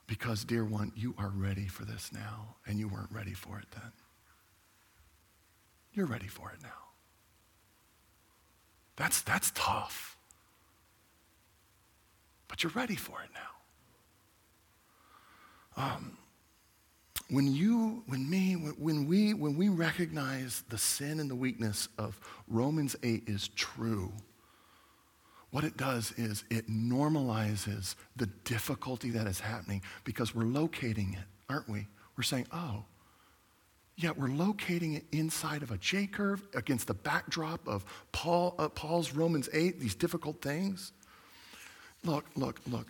Because, 0.07 0.45
dear 0.45 0.65
one, 0.65 0.93
you 0.95 1.15
are 1.19 1.31
ready 1.35 1.67
for 1.67 1.85
this 1.85 2.11
now, 2.13 2.57
and 2.67 2.79
you 2.79 2.89
weren't 2.89 3.11
ready 3.11 3.33
for 3.33 3.59
it 3.59 3.67
then. 3.73 3.93
You're 5.93 6.07
ready 6.07 6.29
for 6.29 6.51
it 6.53 6.63
now. 6.63 6.69
That's, 8.97 9.23
that's 9.23 9.51
tough. 9.55 10.17
But 12.49 12.63
you're 12.63 12.73
ready 12.73 12.97
for 12.97 13.23
it 13.23 13.31
now. 15.77 15.83
Um, 15.83 16.19
when 17.29 17.53
you, 17.53 18.05
when 18.07 18.29
me, 18.29 18.53
when 18.53 19.07
we, 19.07 19.35
when 19.35 19.57
we 19.57 19.69
recognize 19.69 20.63
the 20.69 20.79
sin 20.79 21.19
and 21.19 21.29
the 21.29 21.35
weakness 21.35 21.89
of 21.99 22.19
Romans 22.47 22.95
8 23.03 23.25
is 23.27 23.49
true, 23.49 24.13
what 25.51 25.65
it 25.65 25.77
does 25.77 26.13
is 26.17 26.45
it 26.51 26.69
normalizes 26.69 27.95
the 28.15 28.27
difficulty 28.45 29.11
that 29.11 29.27
is 29.27 29.41
happening 29.41 29.83
because 30.05 30.35
we're 30.35 30.45
locating 30.45 31.15
it, 31.15 31.25
aren't 31.49 31.69
we? 31.69 31.87
We're 32.17 32.25
saying, 32.25 32.47
oh, 32.53 32.85
yeah, 33.97 34.11
we're 34.15 34.29
locating 34.29 34.95
it 34.95 35.05
inside 35.11 35.63
of 35.63 35.71
a 35.71 35.79
J 35.79 36.07
curve 36.07 36.43
against 36.55 36.87
the 36.87 36.95
backdrop 36.95 37.67
of 37.67 37.85
Paul, 38.13 38.55
uh, 38.59 38.69
Paul's 38.69 39.13
Romans 39.13 39.49
8, 39.53 39.81
these 39.81 39.95
difficult 39.95 40.43
things. 40.43 40.93
Look, 42.05 42.27
look, 42.37 42.61
look. 42.71 42.89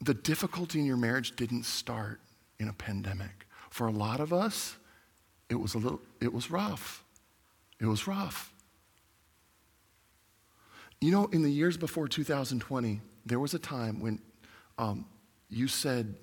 The 0.00 0.14
difficulty 0.14 0.80
in 0.80 0.86
your 0.86 0.96
marriage 0.96 1.36
didn't 1.36 1.64
start 1.64 2.20
in 2.58 2.68
a 2.68 2.72
pandemic. 2.72 3.46
For 3.70 3.86
a 3.86 3.92
lot 3.92 4.20
of 4.20 4.32
us, 4.32 4.76
it 5.48 5.56
was 5.56 5.74
a 5.74 5.78
little, 5.78 6.00
it 6.20 6.32
was 6.32 6.50
rough. 6.50 7.04
It 7.80 7.86
was 7.86 8.06
rough. 8.06 8.52
You 11.00 11.10
know, 11.12 11.26
in 11.26 11.42
the 11.42 11.50
years 11.50 11.76
before 11.76 12.08
2020, 12.08 13.00
there 13.26 13.38
was 13.38 13.52
a 13.54 13.58
time 13.58 14.00
when 14.00 14.20
um, 14.78 15.04
you 15.50 15.68
said, 15.68 16.14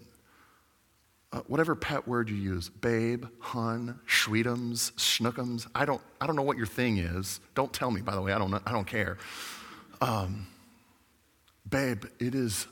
uh, 1.33 1.41
whatever 1.47 1.75
pet 1.75 2.07
word 2.07 2.29
you 2.29 2.35
use, 2.35 2.69
babe, 2.69 3.25
hun, 3.39 3.99
sweetums, 4.07 4.91
schnookums, 4.93 5.67
I 5.73 5.85
don't, 5.85 6.01
I 6.19 6.27
don't 6.27 6.35
know 6.35 6.41
what 6.41 6.57
your 6.57 6.65
thing 6.65 6.97
is. 6.97 7.39
Don't 7.55 7.71
tell 7.71 7.91
me, 7.91 8.01
by 8.01 8.15
the 8.15 8.21
way, 8.21 8.33
I 8.33 8.37
don't, 8.37 8.53
I 8.65 8.71
don't 8.71 8.87
care. 8.87 9.17
Um, 10.01 10.47
babe, 11.69 12.05
it 12.19 12.35
is, 12.35 12.67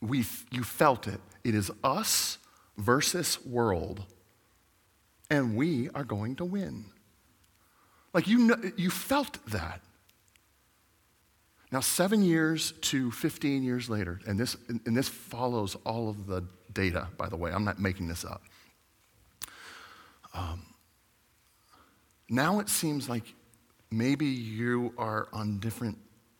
we, 0.00 0.24
you 0.50 0.62
felt 0.62 1.08
it. 1.08 1.20
It 1.44 1.54
is 1.54 1.70
us 1.84 2.38
versus 2.80 3.44
world, 3.44 4.04
and 5.30 5.56
we 5.56 5.88
are 5.90 6.04
going 6.04 6.36
to 6.36 6.44
win. 6.44 6.86
Like 8.12 8.26
you, 8.26 8.38
know, 8.38 8.56
you 8.76 8.90
felt 8.90 9.38
that. 9.46 9.80
Now, 11.72 11.80
seven 11.80 12.22
years 12.22 12.72
to 12.82 13.12
15 13.12 13.62
years 13.62 13.88
later, 13.88 14.20
and 14.26 14.38
this, 14.38 14.56
and 14.68 14.96
this 14.96 15.08
follows 15.08 15.76
all 15.86 16.08
of 16.08 16.26
the 16.26 16.42
data, 16.72 17.06
by 17.16 17.28
the 17.28 17.36
way, 17.36 17.52
I'm 17.52 17.64
not 17.64 17.78
making 17.78 18.08
this 18.08 18.24
up. 18.24 18.42
Um, 20.34 20.66
now 22.28 22.58
it 22.58 22.68
seems 22.68 23.08
like 23.08 23.34
maybe 23.90 24.26
you 24.26 24.92
are 24.98 25.28
on 25.32 25.58
different 25.60 25.98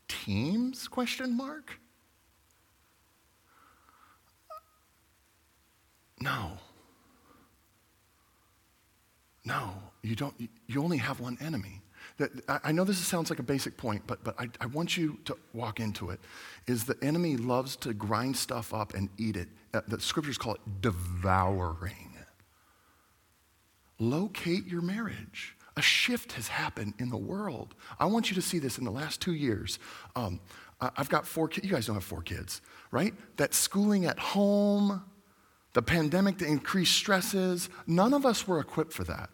teams, 0.09 0.89
question 0.89 1.37
mark? 1.37 1.79
No. 6.21 6.53
No, 9.45 9.73
you 10.03 10.15
don't. 10.15 10.35
You 10.67 10.83
only 10.83 10.99
have 10.99 11.21
one 11.21 11.39
enemy. 11.41 11.83
That, 12.19 12.31
I 12.65 12.73
know 12.73 12.85
this 12.85 12.99
sounds 12.99 13.31
like 13.31 13.39
a 13.39 13.43
basic 13.43 13.77
point, 13.77 14.03
but, 14.07 14.23
but 14.25 14.35
I, 14.39 14.49
I 14.61 14.67
want 14.67 14.97
you 14.97 15.19
to 15.25 15.37
walk 15.55 15.81
into 15.81 16.11
it. 16.11 16.21
Is 16.67 16.85
the 16.85 16.97
enemy 17.03 17.37
loves 17.37 17.77
to 17.77 17.95
grind 17.95 18.37
stuff 18.37 18.75
up 18.75 18.95
and 18.95 19.09
eat 19.19 19.37
it. 19.37 19.49
Uh, 19.73 19.81
the 19.89 20.01
scriptures 20.01 20.37
call 20.37 20.55
it 20.55 20.61
devouring. 20.81 22.15
Locate 23.99 24.67
your 24.67 24.83
marriage. 24.83 25.57
A 25.77 25.83
shift 25.83 26.33
has 26.33 26.49
happened 26.49 26.95
in 26.99 27.11
the 27.11 27.17
world. 27.17 27.75
I 27.99 28.07
want 28.07 28.31
you 28.31 28.35
to 28.35 28.43
see 28.43 28.59
this 28.59 28.77
in 28.79 28.85
the 28.85 28.91
last 28.91 29.21
two 29.21 29.35
years. 29.35 29.79
Um, 30.17 30.41
I've 30.81 31.09
got 31.09 31.27
four 31.27 31.49
kids. 31.49 31.67
You 31.67 31.73
guys 31.73 31.87
don't 31.87 31.97
have 31.97 32.05
four 32.05 32.23
kids, 32.23 32.63
right? 32.91 33.15
That 33.37 33.55
schooling 33.55 34.07
at 34.07 34.19
home, 34.19 35.03
the 35.73 35.83
pandemic, 35.83 36.39
the 36.39 36.47
increased 36.47 36.95
stresses, 36.95 37.69
none 37.87 38.13
of 38.13 38.27
us 38.27 38.47
were 38.47 38.61
equipped 38.61 38.93
for 38.93 39.05
that. 39.05 39.31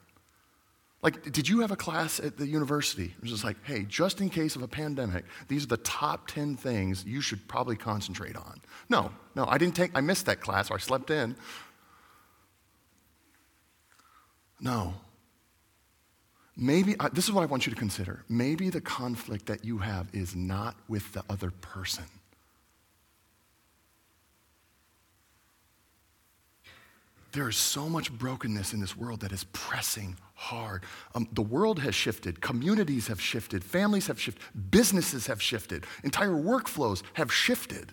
Like, 1.03 1.31
did 1.31 1.49
you 1.49 1.61
have 1.61 1.71
a 1.71 1.77
class 1.77 2.19
at 2.19 2.37
the 2.37 2.47
university? 2.47 3.15
It 3.17 3.23
was 3.23 3.31
just 3.31 3.45
like, 3.45 3.57
hey, 3.65 3.85
just 3.85 4.21
in 4.21 4.29
case 4.29 4.57
of 4.57 4.63
a 4.63 4.69
pandemic, 4.69 5.25
these 5.47 5.63
are 5.65 5.69
the 5.69 5.77
top 5.79 6.27
10 6.27 6.57
things 6.57 7.05
you 7.05 7.21
should 7.21 7.47
probably 7.47 7.77
concentrate 7.77 8.35
on. 8.35 8.61
No, 8.89 9.13
no, 9.35 9.47
I 9.47 9.57
didn't 9.57 9.77
take, 9.77 9.93
I 9.95 10.01
missed 10.01 10.27
that 10.27 10.41
class 10.41 10.71
or 10.71 10.75
I 10.75 10.79
slept 10.79 11.11
in. 11.11 11.37
No. 14.61 14.95
Maybe, 16.57 16.97
this 17.13 17.27
is 17.27 17.33
what 17.33 17.43
I 17.43 17.47
want 17.47 17.67
you 17.67 17.71
to 17.73 17.79
consider. 17.79 18.25
Maybe 18.29 18.71
the 18.71 18.81
conflict 18.81 19.47
that 19.47 19.65
you 19.65 19.79
have 19.79 20.09
is 20.13 20.35
not 20.35 20.77
with 20.89 21.13
the 21.13 21.23
other 21.29 21.51
person. 21.51 22.05
There 27.37 27.51
is 27.51 27.57
so 27.59 27.91
much 27.91 28.11
brokenness 28.11 28.73
in 28.73 28.81
this 28.81 28.97
world 28.97 29.21
that 29.21 29.31
is 29.31 29.45
pressing 29.53 30.17
hard. 30.37 30.85
Um, 31.15 31.29
the 31.33 31.43
world 31.43 31.79
has 31.81 31.95
shifted, 31.95 32.41
communities 32.41 33.09
have 33.09 33.21
shifted, 33.21 33.63
families 33.63 34.07
have 34.07 34.19
shifted, 34.19 34.43
businesses 34.71 35.27
have 35.27 35.43
shifted, 35.43 35.85
entire 36.03 36.31
workflows 36.31 37.03
have 37.13 37.31
shifted. 37.31 37.93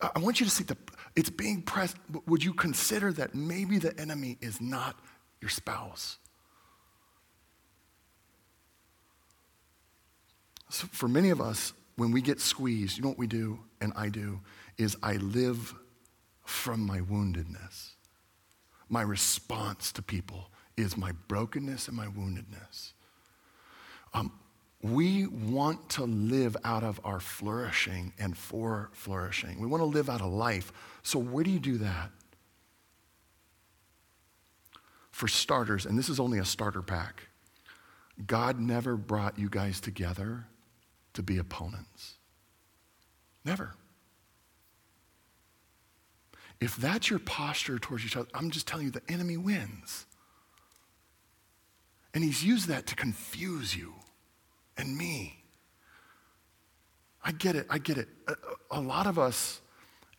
I 0.00 0.18
want 0.20 0.40
you 0.40 0.46
to 0.46 0.50
see 0.50 0.64
that 0.64 0.78
it's 1.14 1.28
being 1.28 1.60
pressed. 1.60 1.98
Would 2.26 2.42
you 2.42 2.54
consider 2.54 3.12
that 3.12 3.34
maybe 3.34 3.76
the 3.76 3.94
enemy 4.00 4.38
is 4.40 4.58
not 4.58 4.98
your 5.42 5.50
spouse? 5.50 6.16
So 10.70 10.86
for 10.92 11.08
many 11.08 11.28
of 11.28 11.42
us, 11.42 11.74
when 11.96 12.10
we 12.10 12.22
get 12.22 12.40
squeezed, 12.40 12.96
you 12.96 13.02
know 13.02 13.10
what 13.10 13.18
we 13.18 13.26
do, 13.26 13.58
and 13.82 13.92
I 13.94 14.08
do, 14.08 14.40
is 14.78 14.96
I 15.02 15.16
live 15.16 15.74
from 16.46 16.80
my 16.80 17.00
woundedness 17.00 17.91
my 18.92 19.00
response 19.02 19.90
to 19.90 20.02
people 20.02 20.50
is 20.76 20.98
my 20.98 21.12
brokenness 21.26 21.88
and 21.88 21.96
my 21.96 22.06
woundedness. 22.06 22.92
Um, 24.12 24.32
we 24.82 25.26
want 25.26 25.88
to 25.90 26.04
live 26.04 26.56
out 26.62 26.84
of 26.84 27.00
our 27.02 27.18
flourishing 27.18 28.12
and 28.18 28.36
for 28.36 28.90
flourishing. 28.92 29.60
We 29.60 29.66
want 29.66 29.80
to 29.80 29.86
live 29.86 30.10
out 30.10 30.20
a 30.20 30.26
life. 30.26 30.72
So, 31.02 31.18
where 31.18 31.42
do 31.42 31.50
you 31.50 31.58
do 31.58 31.78
that? 31.78 32.10
For 35.10 35.26
starters, 35.26 35.86
and 35.86 35.98
this 35.98 36.10
is 36.10 36.20
only 36.20 36.38
a 36.38 36.44
starter 36.44 36.82
pack, 36.82 37.28
God 38.26 38.60
never 38.60 38.96
brought 38.96 39.38
you 39.38 39.48
guys 39.48 39.80
together 39.80 40.46
to 41.14 41.22
be 41.22 41.38
opponents. 41.38 42.16
Never. 43.42 43.74
If 46.62 46.76
that's 46.76 47.10
your 47.10 47.18
posture 47.18 47.80
towards 47.80 48.04
each 48.04 48.16
other, 48.16 48.28
I'm 48.34 48.52
just 48.52 48.68
telling 48.68 48.86
you 48.86 48.92
the 48.92 49.02
enemy 49.08 49.36
wins. 49.36 50.06
And 52.14 52.22
he's 52.22 52.44
used 52.44 52.68
that 52.68 52.86
to 52.86 52.94
confuse 52.94 53.74
you 53.74 53.94
and 54.76 54.96
me. 54.96 55.42
I 57.24 57.32
get 57.32 57.56
it. 57.56 57.66
I 57.68 57.78
get 57.78 57.98
it. 57.98 58.08
A, 58.28 58.34
a, 58.70 58.80
lot 58.80 59.08
of 59.08 59.18
us, 59.18 59.60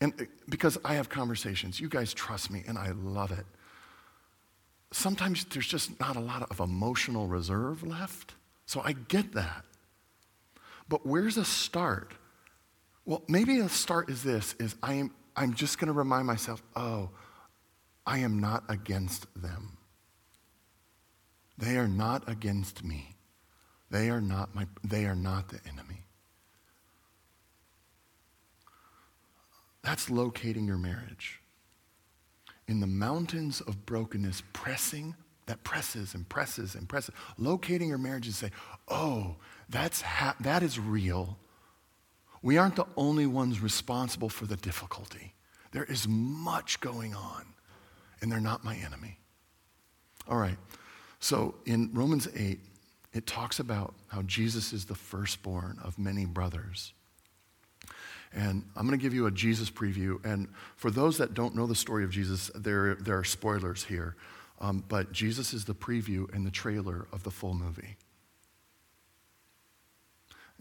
and 0.02 0.14
uh, 0.20 0.26
because 0.50 0.78
I 0.84 0.96
have 0.96 1.08
conversations, 1.08 1.80
you 1.80 1.88
guys 1.88 2.14
trust 2.14 2.52
me 2.52 2.64
and 2.68 2.78
I 2.78 2.92
love 2.92 3.32
it. 3.32 3.46
Sometimes 4.92 5.46
there's 5.46 5.68
just 5.68 5.98
not 6.02 6.18
a 6.18 6.22
lot 6.22 6.50
of 6.52 6.60
emotional 6.60 7.28
reserve 7.28 7.84
left. 7.84 8.34
So 8.66 8.82
I 8.84 8.92
get 8.92 9.32
that. 9.34 9.64
But 10.90 11.06
where's 11.06 11.38
a 11.38 11.46
start? 11.46 12.12
Well, 13.06 13.24
maybe 13.30 13.60
a 13.60 13.70
start 13.70 14.10
is 14.10 14.24
this 14.24 14.56
is 14.60 14.76
I 14.84 14.96
am 14.96 15.12
I'm 15.36 15.54
just 15.54 15.80
going 15.80 15.88
to 15.88 15.94
remind 15.94 16.28
myself, 16.28 16.62
oh, 16.76 17.10
I 18.06 18.20
am 18.20 18.40
not 18.40 18.64
against 18.70 19.28
them. 19.42 19.78
They 21.58 21.78
are 21.78 21.88
not 21.88 22.28
against 22.28 22.84
me. 22.84 23.16
They 23.90 24.10
are 24.10 24.22
not 24.22 24.56
my 24.56 24.66
they 24.84 25.06
are 25.06 25.16
not 25.16 25.50
the 25.50 25.60
enemy. 25.68 26.08
That's 29.84 30.10
locating 30.10 30.66
your 30.66 30.78
marriage. 30.78 31.42
In 32.68 32.80
the 32.80 32.88
mountains 32.88 33.62
of 33.62 33.86
brokenness, 33.86 34.42
pressing, 34.54 35.16
that 35.46 35.64
presses 35.64 36.16
and 36.16 36.28
presses 36.30 36.76
and 36.76 36.88
presses, 36.88 37.14
locating 37.38 37.90
your 37.90 37.98
marriage 37.98 38.26
and 38.26 38.36
say, 38.36 38.50
oh, 38.88 39.36
that's 39.70 40.02
ha- 40.02 40.36
that 40.40 40.64
is 40.64 40.80
real. 40.80 41.38
We 42.44 42.58
aren't 42.58 42.76
the 42.76 42.86
only 42.98 43.26
ones 43.26 43.62
responsible 43.62 44.30
for 44.30 44.46
the 44.46 44.58
difficulty. 44.58 45.34
There 45.72 45.86
is 45.86 46.08
much 46.08 46.80
going 46.82 47.16
on, 47.16 47.46
and 48.22 48.32
they're 48.32 48.40
not 48.40 48.64
my 48.64 48.76
enemy. 48.76 49.18
All 50.28 50.38
right, 50.38 50.58
so 51.20 51.56
in 51.66 51.90
Romans 51.94 52.28
8, 52.36 52.60
it 53.14 53.26
talks 53.26 53.60
about 53.60 53.96
how 54.08 54.24
Jesus 54.24 54.74
is 54.74 54.86
the 54.86 54.96
firstborn 54.96 55.80
of 55.82 55.98
many 55.98 56.26
brothers. 56.26 56.94
And 58.34 58.64
I'm 58.76 58.88
going 58.88 58.98
to 58.98 59.02
give 59.02 59.14
you 59.14 59.28
a 59.28 59.32
Jesus 59.32 59.70
preview. 59.70 60.24
And 60.26 60.48
for 60.76 60.92
those 60.92 61.18
that 61.20 61.34
don't 61.34 61.56
know 61.56 61.68
the 61.68 61.76
story 61.76 62.04
of 62.04 62.10
Jesus, 62.10 62.50
there, 62.56 62.96
there 62.96 63.18
are 63.18 63.24
spoilers 63.24 63.84
here. 63.84 64.16
Um, 64.60 64.84
but 64.88 65.12
Jesus 65.12 65.54
is 65.54 65.66
the 65.66 65.76
preview 65.76 66.34
and 66.34 66.46
the 66.46 66.52
trailer 66.52 67.08
of 67.12 67.24
the 67.24 67.32
full 67.32 67.54
movie. 67.54 67.96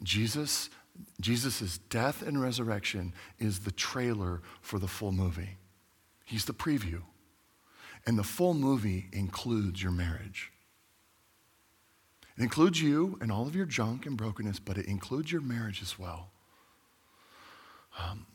Jesus 0.03 0.69
Jesus' 1.21 1.79
death 1.79 2.23
and 2.23 2.41
resurrection 2.41 3.15
is 3.39 3.61
the 3.61 3.71
trailer 3.71 4.43
for 4.61 4.79
the 4.79 4.89
full 4.89 5.13
movie. 5.13 5.59
He's 6.25 6.45
the 6.45 6.53
preview. 6.53 7.03
And 8.07 8.19
the 8.19 8.25
full 8.25 8.55
movie 8.55 9.09
includes 9.13 9.83
your 9.83 9.93
marriage. 9.93 10.51
It 12.37 12.43
includes 12.43 12.81
you 12.81 13.19
and 13.21 13.31
all 13.31 13.47
of 13.47 13.55
your 13.55 13.67
junk 13.67 14.07
and 14.07 14.17
brokenness, 14.17 14.59
but 14.59 14.79
it 14.79 14.87
includes 14.87 15.31
your 15.31 15.43
marriage 15.43 15.83
as 15.83 15.99
well. 15.99 16.31
Um, 17.99 18.27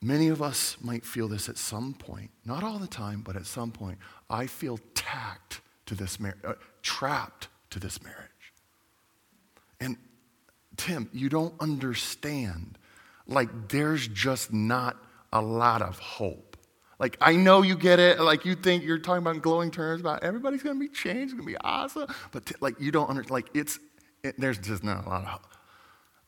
many 0.00 0.28
of 0.28 0.40
us 0.40 0.76
might 0.80 1.04
feel 1.04 1.28
this 1.28 1.48
at 1.48 1.58
some 1.58 1.94
point, 1.94 2.30
not 2.44 2.64
all 2.64 2.78
the 2.78 2.86
time, 2.86 3.20
but 3.20 3.36
at 3.36 3.46
some 3.46 3.70
point. 3.70 3.98
I 4.28 4.46
feel 4.46 4.80
tacked 4.94 5.60
to 5.86 5.94
this 5.94 6.18
marriage, 6.18 6.38
uh, 6.44 6.54
trapped 6.82 7.48
to 7.70 7.78
this 7.78 8.02
marriage. 8.02 8.52
And 9.80 9.96
Tim, 10.80 11.10
you 11.12 11.28
don't 11.28 11.54
understand. 11.60 12.78
Like, 13.26 13.68
there's 13.68 14.08
just 14.08 14.50
not 14.50 14.96
a 15.30 15.42
lot 15.42 15.82
of 15.82 15.98
hope. 15.98 16.56
Like, 16.98 17.18
I 17.20 17.36
know 17.36 17.60
you 17.60 17.76
get 17.76 17.98
it. 17.98 18.18
Like, 18.18 18.46
you 18.46 18.54
think 18.54 18.82
you're 18.82 18.98
talking 18.98 19.22
about 19.22 19.42
glowing 19.42 19.70
terms 19.70 20.00
about 20.00 20.24
everybody's 20.24 20.62
going 20.62 20.76
to 20.76 20.80
be 20.80 20.88
changed, 20.88 21.24
it's 21.24 21.32
going 21.34 21.44
to 21.44 21.52
be 21.52 21.58
awesome. 21.62 22.06
But, 22.32 22.46
t- 22.46 22.54
like, 22.60 22.80
you 22.80 22.90
don't 22.90 23.10
understand. 23.10 23.30
Like, 23.30 23.50
it's, 23.52 23.78
it, 24.24 24.40
there's 24.40 24.56
just 24.56 24.82
not 24.82 25.04
a 25.04 25.08
lot 25.08 25.24
of, 25.24 25.40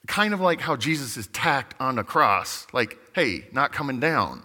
kind 0.06 0.34
of 0.34 0.40
like 0.40 0.60
how 0.60 0.76
Jesus 0.76 1.16
is 1.16 1.28
tacked 1.28 1.74
on 1.80 1.96
the 1.96 2.04
cross. 2.04 2.66
Like, 2.74 2.98
hey, 3.14 3.46
not 3.52 3.72
coming 3.72 4.00
down. 4.00 4.42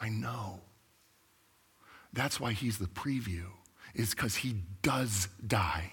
I 0.00 0.08
know. 0.08 0.62
That's 2.12 2.40
why 2.40 2.54
he's 2.54 2.78
the 2.78 2.86
preview, 2.86 3.44
is 3.94 4.10
because 4.10 4.34
he 4.36 4.56
does 4.82 5.28
die. 5.46 5.92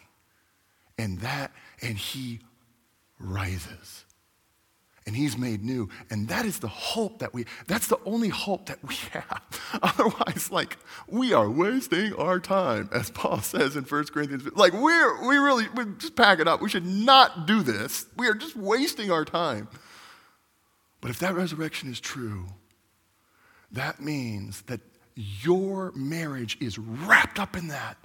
And 0.97 1.19
that, 1.19 1.51
and 1.81 1.95
he 1.97 2.39
rises 3.25 4.05
and 5.05 5.15
he's 5.15 5.37
made 5.37 5.63
new. 5.63 5.89
And 6.09 6.27
that 6.29 6.45
is 6.45 6.59
the 6.59 6.67
hope 6.67 7.19
that 7.19 7.33
we, 7.33 7.45
that's 7.67 7.87
the 7.87 7.99
only 8.05 8.29
hope 8.29 8.65
that 8.67 8.83
we 8.83 8.95
have. 9.11 9.79
Otherwise, 9.81 10.49
like, 10.51 10.77
we 11.07 11.33
are 11.33 11.49
wasting 11.49 12.13
our 12.13 12.39
time, 12.39 12.89
as 12.91 13.11
Paul 13.11 13.39
says 13.39 13.75
in 13.75 13.83
1 13.83 14.05
Corinthians. 14.05 14.47
Like, 14.55 14.73
we're, 14.73 15.27
we 15.27 15.37
really, 15.37 15.67
we 15.75 15.85
just 15.97 16.15
pack 16.15 16.39
it 16.39 16.47
up. 16.47 16.61
We 16.61 16.69
should 16.69 16.85
not 16.85 17.45
do 17.45 17.61
this. 17.61 18.07
We 18.17 18.27
are 18.27 18.33
just 18.33 18.55
wasting 18.55 19.11
our 19.11 19.25
time. 19.25 19.67
But 21.01 21.11
if 21.11 21.19
that 21.19 21.35
resurrection 21.35 21.91
is 21.91 21.99
true, 21.99 22.47
that 23.71 24.01
means 24.01 24.63
that 24.63 24.81
your 25.15 25.91
marriage 25.93 26.57
is 26.59 26.79
wrapped 26.79 27.39
up 27.39 27.55
in 27.55 27.67
that 27.67 27.97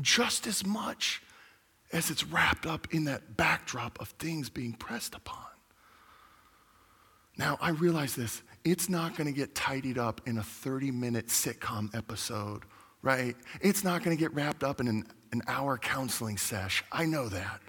just 0.00 0.46
as 0.46 0.64
much 0.64 1.22
as 1.92 2.10
it's 2.10 2.24
wrapped 2.24 2.66
up 2.66 2.92
in 2.92 3.04
that 3.04 3.36
backdrop 3.36 4.00
of 4.00 4.08
things 4.10 4.48
being 4.48 4.72
pressed 4.72 5.14
upon. 5.14 5.44
Now, 7.38 7.58
I 7.60 7.70
realize 7.70 8.14
this. 8.14 8.42
It's 8.64 8.88
not 8.88 9.16
going 9.16 9.26
to 9.26 9.32
get 9.32 9.54
tidied 9.54 9.98
up 9.98 10.20
in 10.26 10.38
a 10.38 10.42
30 10.42 10.90
minute 10.90 11.28
sitcom 11.28 11.94
episode, 11.94 12.62
right? 13.02 13.36
It's 13.60 13.84
not 13.84 14.02
going 14.02 14.16
to 14.16 14.20
get 14.20 14.34
wrapped 14.34 14.64
up 14.64 14.80
in 14.80 14.88
an, 14.88 15.04
an 15.32 15.42
hour 15.46 15.78
counseling 15.78 16.38
sesh. 16.38 16.82
I 16.90 17.04
know 17.04 17.28
that. 17.28 17.60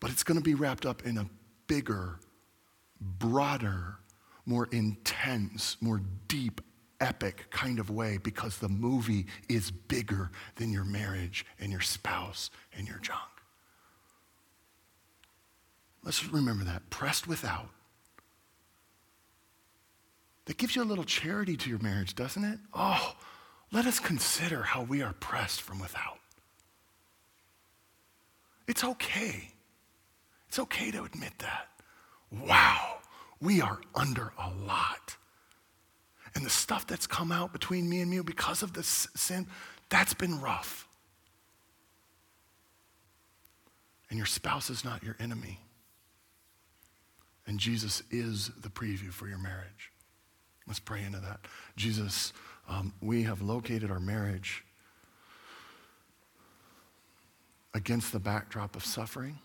But 0.00 0.10
it's 0.10 0.22
going 0.22 0.38
to 0.38 0.44
be 0.44 0.54
wrapped 0.54 0.84
up 0.84 1.06
in 1.06 1.16
a 1.16 1.26
bigger, 1.66 2.20
broader, 3.00 3.96
more 4.44 4.68
intense, 4.70 5.76
more 5.80 6.00
deep, 6.28 6.60
epic 7.00 7.46
kind 7.50 7.78
of 7.78 7.90
way 7.90 8.18
because 8.18 8.58
the 8.58 8.68
movie 8.68 9.26
is 9.48 9.70
bigger 9.70 10.30
than 10.56 10.72
your 10.72 10.84
marriage 10.84 11.44
and 11.60 11.70
your 11.70 11.80
spouse 11.80 12.50
and 12.76 12.86
your 12.86 12.98
junk. 12.98 13.20
Let's 16.02 16.24
remember 16.28 16.64
that. 16.64 16.88
Pressed 16.90 17.26
without. 17.26 17.68
That 20.44 20.56
gives 20.56 20.76
you 20.76 20.82
a 20.82 20.84
little 20.84 21.04
charity 21.04 21.56
to 21.56 21.68
your 21.68 21.80
marriage, 21.80 22.14
doesn't 22.14 22.44
it? 22.44 22.58
Oh, 22.72 23.16
let 23.72 23.86
us 23.86 23.98
consider 23.98 24.62
how 24.62 24.82
we 24.82 25.02
are 25.02 25.12
pressed 25.14 25.60
from 25.60 25.80
without. 25.80 26.18
It's 28.68 28.84
okay. 28.84 29.50
It's 30.48 30.58
okay 30.58 30.90
to 30.92 31.04
admit 31.04 31.32
that. 31.40 31.68
Wow, 32.30 32.98
we 33.40 33.60
are 33.60 33.80
under 33.94 34.32
a 34.38 34.50
lot. 34.66 35.16
And 36.36 36.44
the 36.44 36.50
stuff 36.50 36.86
that's 36.86 37.06
come 37.06 37.32
out 37.32 37.54
between 37.54 37.88
me 37.88 38.02
and 38.02 38.12
you 38.12 38.22
because 38.22 38.62
of 38.62 38.74
this 38.74 39.08
sin, 39.16 39.46
that's 39.88 40.12
been 40.12 40.38
rough. 40.38 40.86
And 44.10 44.18
your 44.18 44.26
spouse 44.26 44.68
is 44.68 44.84
not 44.84 45.02
your 45.02 45.16
enemy. 45.18 45.60
And 47.46 47.58
Jesus 47.58 48.02
is 48.10 48.50
the 48.60 48.68
preview 48.68 49.10
for 49.10 49.26
your 49.26 49.38
marriage. 49.38 49.90
Let's 50.66 50.78
pray 50.78 51.02
into 51.02 51.20
that. 51.20 51.40
Jesus, 51.74 52.34
um, 52.68 52.92
we 53.00 53.22
have 53.22 53.40
located 53.40 53.90
our 53.90 54.00
marriage 54.00 54.62
against 57.72 58.12
the 58.12 58.20
backdrop 58.20 58.76
of 58.76 58.84
suffering. 58.84 59.38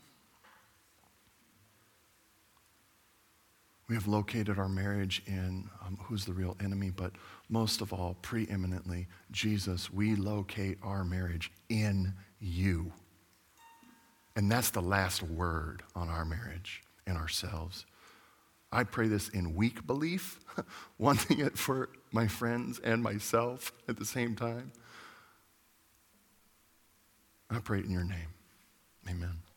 We 3.91 3.95
have 3.95 4.07
located 4.07 4.57
our 4.57 4.69
marriage 4.69 5.21
in 5.27 5.69
um, 5.85 5.97
who's 6.03 6.23
the 6.23 6.31
real 6.31 6.55
enemy, 6.63 6.91
but 6.91 7.11
most 7.49 7.81
of 7.81 7.91
all, 7.91 8.15
preeminently, 8.21 9.09
Jesus, 9.31 9.91
we 9.91 10.15
locate 10.15 10.77
our 10.81 11.03
marriage 11.03 11.51
in 11.67 12.13
you. 12.39 12.93
And 14.37 14.49
that's 14.49 14.69
the 14.69 14.81
last 14.81 15.21
word 15.21 15.83
on 15.93 16.07
our 16.07 16.23
marriage 16.23 16.83
and 17.05 17.17
ourselves. 17.17 17.85
I 18.71 18.85
pray 18.85 19.09
this 19.09 19.27
in 19.27 19.55
weak 19.55 19.85
belief, 19.85 20.39
wanting 20.97 21.41
it 21.41 21.57
for 21.57 21.89
my 22.13 22.27
friends 22.27 22.79
and 22.79 23.03
myself 23.03 23.73
at 23.89 23.97
the 23.97 24.05
same 24.05 24.37
time. 24.37 24.71
I 27.49 27.59
pray 27.59 27.79
it 27.79 27.83
in 27.83 27.91
your 27.91 28.05
name. 28.05 28.29
Amen. 29.09 29.50